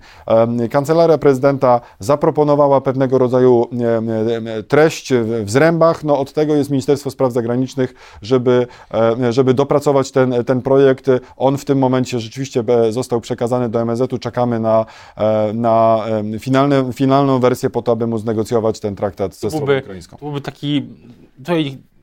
Kancelaria 0.72 1.18
prezydenta 1.18 1.82
zaproponowała 2.00 2.82
pewnego 2.82 3.18
rodzaju 3.18 3.68
e, 3.82 4.58
e, 4.58 4.64
treść 4.64 5.14
w 5.44 5.50
zrębach. 5.50 6.04
No, 6.04 6.20
od 6.20 6.34
tego 6.34 6.56
jest 6.56 6.70
Ministerstwo 6.70 7.12
Spraw 7.12 7.34
Zagranicznych, 7.34 7.94
żeby, 8.22 8.68
żeby 9.30 9.54
dopracować 9.54 10.12
ten, 10.12 10.34
ten 10.46 10.62
projekt. 10.62 11.06
On 11.38 11.58
w 11.58 11.66
tym 11.66 11.78
momencie 11.78 12.20
rzeczywiście 12.20 12.64
został 12.90 13.22
przekazany 13.22 13.70
do 13.70 13.82
MSZ-u. 13.82 14.18
Czekamy 14.18 14.60
na, 14.60 14.86
na 15.54 16.04
finalne, 16.40 16.94
finalną 16.94 17.40
wersję 17.40 17.70
po 17.70 17.82
to, 17.82 17.92
aby 17.92 18.08
móc 18.08 18.24
negocjować 18.24 18.80
ten 18.80 18.96
traktat 18.96 19.36
ze 19.36 19.50
stroną 19.50 19.80
ukraińską. 19.80 20.18
Byłby 20.22 20.42
taki, 20.42 20.86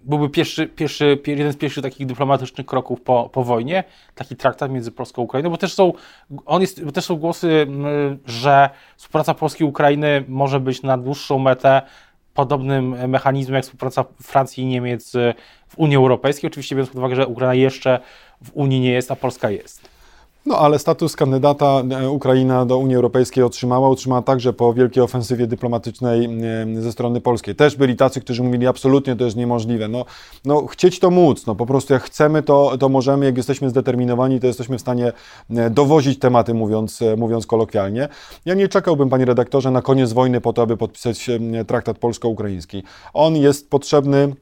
byłby 0.05 0.29
pierwszy, 0.31 0.67
pierwszy, 0.67 1.19
jeden 1.27 1.53
z 1.53 1.57
pierwszych 1.57 1.83
takich 1.83 2.07
dyplomatycznych 2.07 2.67
kroków 2.67 3.01
po, 3.01 3.31
po 3.33 3.45
wojnie, 3.45 3.85
taki 4.15 4.37
traktat 4.37 4.71
między 4.71 4.93
Polską 4.93 5.23
a 5.23 5.25
Ukrainą, 5.25 5.51
bo 5.51 5.57
też 5.57 5.75
są, 5.75 5.93
on 6.47 6.61
jest, 6.61 6.81
też 6.95 7.05
są 7.05 7.17
głosy, 7.17 7.67
że 8.27 8.71
współpraca 8.97 9.35
Polski 9.35 9.65
i 9.65 9.67
Ukrainy 9.67 10.25
może 10.29 10.61
być 10.61 10.83
na 10.83 10.99
dłuższą 10.99 11.39
metę 11.39 11.83
podobnym 12.35 13.09
mechanizmem 13.09 13.55
jak 13.55 13.65
współpraca 13.65 14.05
Francji 14.23 14.65
i 14.65 14.67
Niemiec 14.67 15.13
w 15.69 15.79
Unii 15.79 15.97
Europejskiej, 15.97 16.49
oczywiście 16.49 16.75
biorąc 16.75 16.91
pod 16.91 16.99
uwagę, 16.99 17.17
że 17.17 17.27
Ukraina 17.27 17.55
jeszcze 17.55 18.01
w 18.43 18.51
Unii 18.55 18.81
nie 18.81 18.91
jest, 18.91 19.11
a 19.11 19.17
Polska 19.17 19.51
jest. 19.51 19.98
No 20.49 20.59
ale 20.59 20.79
status 20.79 21.17
kandydata 21.17 21.83
e, 21.91 22.11
Ukraina 22.11 22.67
do 22.67 22.79
Unii 22.79 22.97
Europejskiej 22.97 23.45
otrzymała, 23.45 23.89
otrzymała 23.89 24.23
także 24.23 24.53
po 24.53 24.75
wielkiej 24.75 25.03
ofensywie 25.03 25.47
dyplomatycznej 25.47 26.25
e, 26.77 26.83
ze 26.83 26.93
strony 26.93 27.21
polskiej. 27.21 27.55
Też 27.55 27.77
byli 27.77 27.97
tacy, 27.97 28.21
którzy 28.21 28.43
mówili 28.43 28.67
absolutnie 28.67 29.17
to 29.17 29.25
jest 29.25 29.37
niemożliwe. 29.37 29.89
No, 29.89 30.05
no 30.45 30.67
chcieć 30.67 30.99
to 30.99 31.11
móc, 31.11 31.47
no 31.47 31.55
po 31.55 31.67
prostu 31.67 31.93
jak 31.93 32.03
chcemy 32.03 32.43
to, 32.43 32.79
to 32.79 32.89
możemy, 32.89 33.27
jak 33.27 33.37
jesteśmy 33.37 33.71
zdeterminowani, 33.71 34.41
to 34.41 34.47
jesteśmy 34.47 34.79
w 34.79 34.81
stanie 34.81 35.13
e, 35.51 35.71
dowozić 35.71 36.19
tematy, 36.19 36.55
mówiąc, 36.55 37.01
mówiąc 37.17 37.47
kolokwialnie. 37.47 38.09
Ja 38.45 38.55
nie 38.55 38.69
czekałbym, 38.69 39.09
panie 39.09 39.25
redaktorze, 39.25 39.71
na 39.71 39.83
koniec 39.83 40.13
wojny 40.13 40.41
po 40.41 40.53
to, 40.53 40.63
aby 40.63 40.77
podpisać 40.77 41.31
traktat 41.67 41.99
polsko-ukraiński. 41.99 42.83
On 43.13 43.37
jest 43.37 43.71
potrzebny 43.71 44.33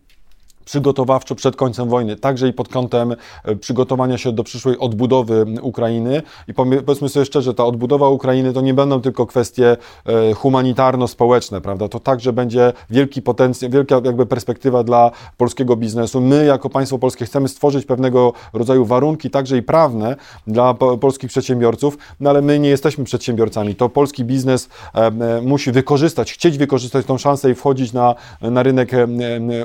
przygotowawczo 0.66 1.34
przed 1.34 1.56
końcem 1.56 1.88
wojny, 1.88 2.16
także 2.16 2.48
i 2.48 2.52
pod 2.52 2.68
kątem 2.68 3.14
e, 3.44 3.56
przygotowania 3.56 4.18
się 4.18 4.32
do 4.32 4.44
przyszłej 4.44 4.78
odbudowy 4.78 5.44
Ukrainy. 5.62 6.22
I 6.48 6.54
powiedzmy 6.54 7.08
sobie 7.08 7.26
szczerze, 7.26 7.54
ta 7.54 7.64
odbudowa 7.64 8.08
Ukrainy 8.08 8.52
to 8.52 8.60
nie 8.60 8.74
będą 8.74 9.00
tylko 9.00 9.26
kwestie 9.26 9.76
e, 10.06 10.34
humanitarno-społeczne, 10.34 11.60
prawda? 11.60 11.88
To 11.88 12.00
także 12.00 12.32
będzie 12.32 12.72
wielki 12.90 13.22
potencjał, 13.22 13.70
wielka 13.70 14.00
jakby 14.04 14.26
perspektywa 14.26 14.84
dla 14.84 15.10
polskiego 15.36 15.76
biznesu. 15.76 16.20
My 16.20 16.44
jako 16.44 16.70
państwo 16.70 16.98
polskie 16.98 17.24
chcemy 17.24 17.48
stworzyć 17.48 17.86
pewnego 17.86 18.32
rodzaju 18.52 18.84
warunki, 18.84 19.30
także 19.30 19.56
i 19.56 19.62
prawne 19.62 20.16
dla 20.46 20.74
polskich 20.74 21.30
przedsiębiorców, 21.30 21.98
no 22.20 22.30
ale 22.30 22.42
my 22.42 22.58
nie 22.58 22.68
jesteśmy 22.68 23.04
przedsiębiorcami. 23.04 23.74
To 23.74 23.88
polski 23.88 24.24
biznes 24.24 24.68
e, 24.94 25.40
musi 25.42 25.72
wykorzystać, 25.72 26.32
chcieć 26.32 26.58
wykorzystać 26.58 27.06
tą 27.06 27.18
szansę 27.18 27.50
i 27.50 27.54
wchodzić 27.54 27.92
na, 27.92 28.14
na 28.40 28.62
rynek 28.62 28.92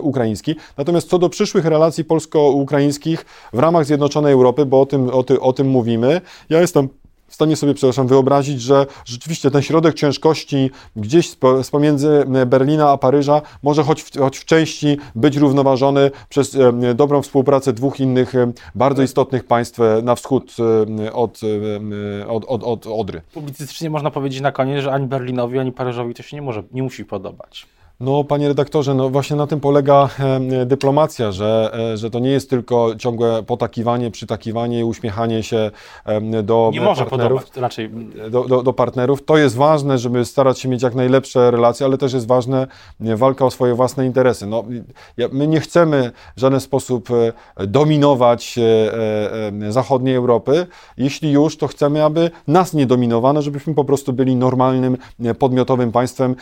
ukraiński. 0.01 0.55
Natomiast 0.77 0.90
co 0.99 1.19
do 1.19 1.29
przyszłych 1.29 1.65
relacji 1.65 2.03
polsko-ukraińskich 2.03 3.25
w 3.53 3.59
ramach 3.59 3.85
Zjednoczonej 3.85 4.33
Europy, 4.33 4.65
bo 4.65 4.81
o 4.81 4.85
tym, 4.85 5.09
o, 5.09 5.23
ty, 5.23 5.41
o 5.41 5.53
tym 5.53 5.67
mówimy, 5.67 6.21
ja 6.49 6.61
jestem 6.61 6.89
w 7.31 7.33
stanie 7.33 7.55
sobie, 7.55 7.73
przepraszam, 7.73 8.07
wyobrazić, 8.07 8.61
że 8.61 8.85
rzeczywiście 9.05 9.51
ten 9.51 9.61
środek 9.61 9.95
ciężkości 9.95 10.71
gdzieś 10.95 11.29
z 11.63 11.69
pomiędzy 11.71 12.25
Berlina 12.45 12.89
a 12.89 12.97
Paryża 12.97 13.41
może 13.63 13.83
choć 13.83 14.01
w, 14.01 14.17
choć 14.17 14.37
w 14.37 14.45
części 14.45 14.97
być 15.15 15.37
równoważony 15.37 16.11
przez 16.29 16.57
dobrą 16.95 17.21
współpracę 17.21 17.73
dwóch 17.73 17.99
innych 17.99 18.33
bardzo 18.75 19.03
istotnych 19.03 19.43
państw 19.43 19.79
e, 19.79 20.01
na 20.03 20.15
wschód 20.15 20.55
e, 21.05 21.13
od, 21.13 21.39
od, 22.27 22.45
od, 22.47 22.63
od 22.63 22.87
Odry. 22.87 23.21
Publicystycznie 23.33 23.89
można 23.89 24.11
powiedzieć 24.11 24.41
na 24.41 24.51
koniec, 24.51 24.83
że 24.83 24.91
ani 24.91 25.07
Berlinowi, 25.07 25.59
ani 25.59 25.71
Paryżowi 25.71 26.13
to 26.13 26.23
się 26.23 26.37
nie 26.37 26.41
może, 26.41 26.63
nie 26.71 26.83
musi 26.83 27.05
podobać. 27.05 27.67
No, 28.01 28.23
panie 28.23 28.47
redaktorze, 28.47 28.93
no 28.93 29.09
właśnie 29.09 29.35
na 29.35 29.47
tym 29.47 29.59
polega 29.59 30.09
e, 30.19 30.65
dyplomacja, 30.65 31.31
że, 31.31 31.71
e, 31.93 31.97
że 31.97 32.09
to 32.09 32.19
nie 32.19 32.29
jest 32.29 32.49
tylko 32.49 32.95
ciągłe 32.97 33.43
potakiwanie, 33.43 34.11
przytakiwanie 34.11 34.79
i 34.79 34.83
uśmiechanie 34.83 35.43
się 35.43 35.71
e, 36.05 36.43
do 36.43 36.69
nie 36.73 36.81
może 36.81 37.05
partnerów. 37.05 37.39
Podobać, 37.39 37.61
raczej. 37.61 37.89
Do, 38.29 38.43
do, 38.43 38.63
do, 38.63 38.73
partnerów. 38.73 39.25
To 39.25 39.37
jest 39.37 39.55
ważne, 39.55 39.97
żeby 39.97 40.25
starać 40.25 40.59
się 40.59 40.69
mieć 40.69 40.83
jak 40.83 40.95
najlepsze 40.95 41.51
relacje, 41.51 41.85
ale 41.85 41.97
też 41.97 42.13
jest 42.13 42.27
ważne 42.27 42.67
walka 42.99 43.45
o 43.45 43.51
swoje 43.51 43.75
własne 43.75 44.05
interesy. 44.05 44.47
No, 44.47 44.63
my 45.31 45.47
nie 45.47 45.59
chcemy 45.59 46.11
w 46.37 46.39
żaden 46.39 46.59
sposób 46.59 47.09
dominować 47.67 48.59
zachodniej 49.69 50.15
Europy. 50.15 50.67
Jeśli 50.97 51.31
już, 51.31 51.57
to 51.57 51.67
chcemy, 51.67 52.03
aby 52.03 52.31
nas 52.47 52.73
nie 52.73 52.85
dominowano, 52.85 53.41
żebyśmy 53.41 53.73
po 53.73 53.85
prostu 53.85 54.13
byli 54.13 54.35
normalnym, 54.35 54.97
podmiotowym 55.39 55.91
państwem 55.91 56.35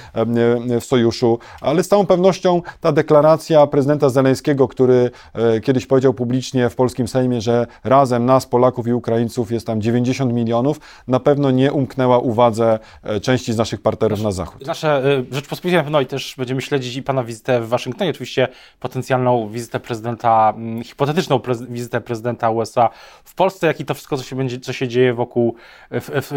w 0.81 0.85
sojuszu 0.85 1.39
ale 1.61 1.83
z 1.83 1.87
całą 1.87 2.05
pewnością 2.05 2.61
ta 2.81 2.91
deklaracja 2.91 3.67
prezydenta 3.67 4.09
Zeleńskiego, 4.09 4.67
który 4.67 5.11
e, 5.33 5.59
kiedyś 5.59 5.85
powiedział 5.85 6.13
publicznie 6.13 6.69
w 6.69 6.75
polskim 6.75 7.07
Sejmie, 7.07 7.41
że 7.41 7.67
razem 7.83 8.25
nas, 8.25 8.45
Polaków 8.45 8.87
i 8.87 8.93
Ukraińców 8.93 9.51
jest 9.51 9.67
tam 9.67 9.81
90 9.81 10.33
milionów, 10.33 10.79
na 11.07 11.19
pewno 11.19 11.51
nie 11.51 11.71
umknęła 11.71 12.19
uwadze 12.19 12.79
e, 13.03 13.19
części 13.19 13.53
z 13.53 13.57
naszych 13.57 13.81
partnerów 13.81 14.21
na 14.21 14.31
zachód. 14.31 14.67
Nasze 14.67 15.17
e, 15.17 15.23
Rzeczpospolitej 15.31 15.77
na 15.77 15.83
pewno 15.83 16.01
i 16.01 16.05
też 16.05 16.35
będziemy 16.37 16.61
śledzić 16.61 16.95
i 16.95 17.03
Pana 17.03 17.23
wizytę 17.23 17.61
w 17.61 17.69
Waszyngtonie, 17.69 18.09
oczywiście 18.09 18.47
potencjalną 18.79 19.49
wizytę 19.49 19.79
prezydenta, 19.79 20.53
mm, 20.55 20.83
hipotetyczną 20.83 21.41
wizytę 21.69 22.01
prezydenta 22.01 22.49
USA 22.49 22.89
w 23.23 23.35
Polsce, 23.35 23.67
jak 23.67 23.79
i 23.79 23.85
to 23.85 23.93
wszystko, 23.93 24.17
co 24.17 24.23
się, 24.23 24.35
będzie, 24.35 24.59
co 24.59 24.73
się 24.73 24.87
dzieje 24.87 25.13
wokół, 25.13 25.55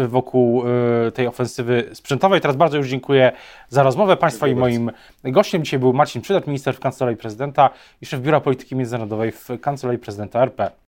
wokół 0.07 0.63
tej 1.13 1.27
ofensywy 1.27 1.89
sprzętowej. 1.93 2.41
Teraz 2.41 2.57
bardzo 2.57 2.77
już 2.77 2.87
dziękuję 2.87 3.31
za 3.69 3.83
rozmowę 3.83 4.17
Państwa 4.17 4.47
i 4.47 4.55
moim 4.55 4.91
Gościem 5.23 5.63
dzisiaj 5.63 5.79
był 5.79 5.93
Marcin 5.93 6.21
Przydacz, 6.21 6.47
minister 6.47 6.75
w 6.75 6.79
Kancelarii 6.79 7.17
Prezydenta 7.17 7.69
i 8.01 8.05
szef 8.05 8.21
Biura 8.21 8.41
Polityki 8.41 8.75
Międzynarodowej 8.75 9.31
w 9.31 9.49
Kancelarii 9.61 9.99
Prezydenta 9.99 10.41
RP. 10.41 10.71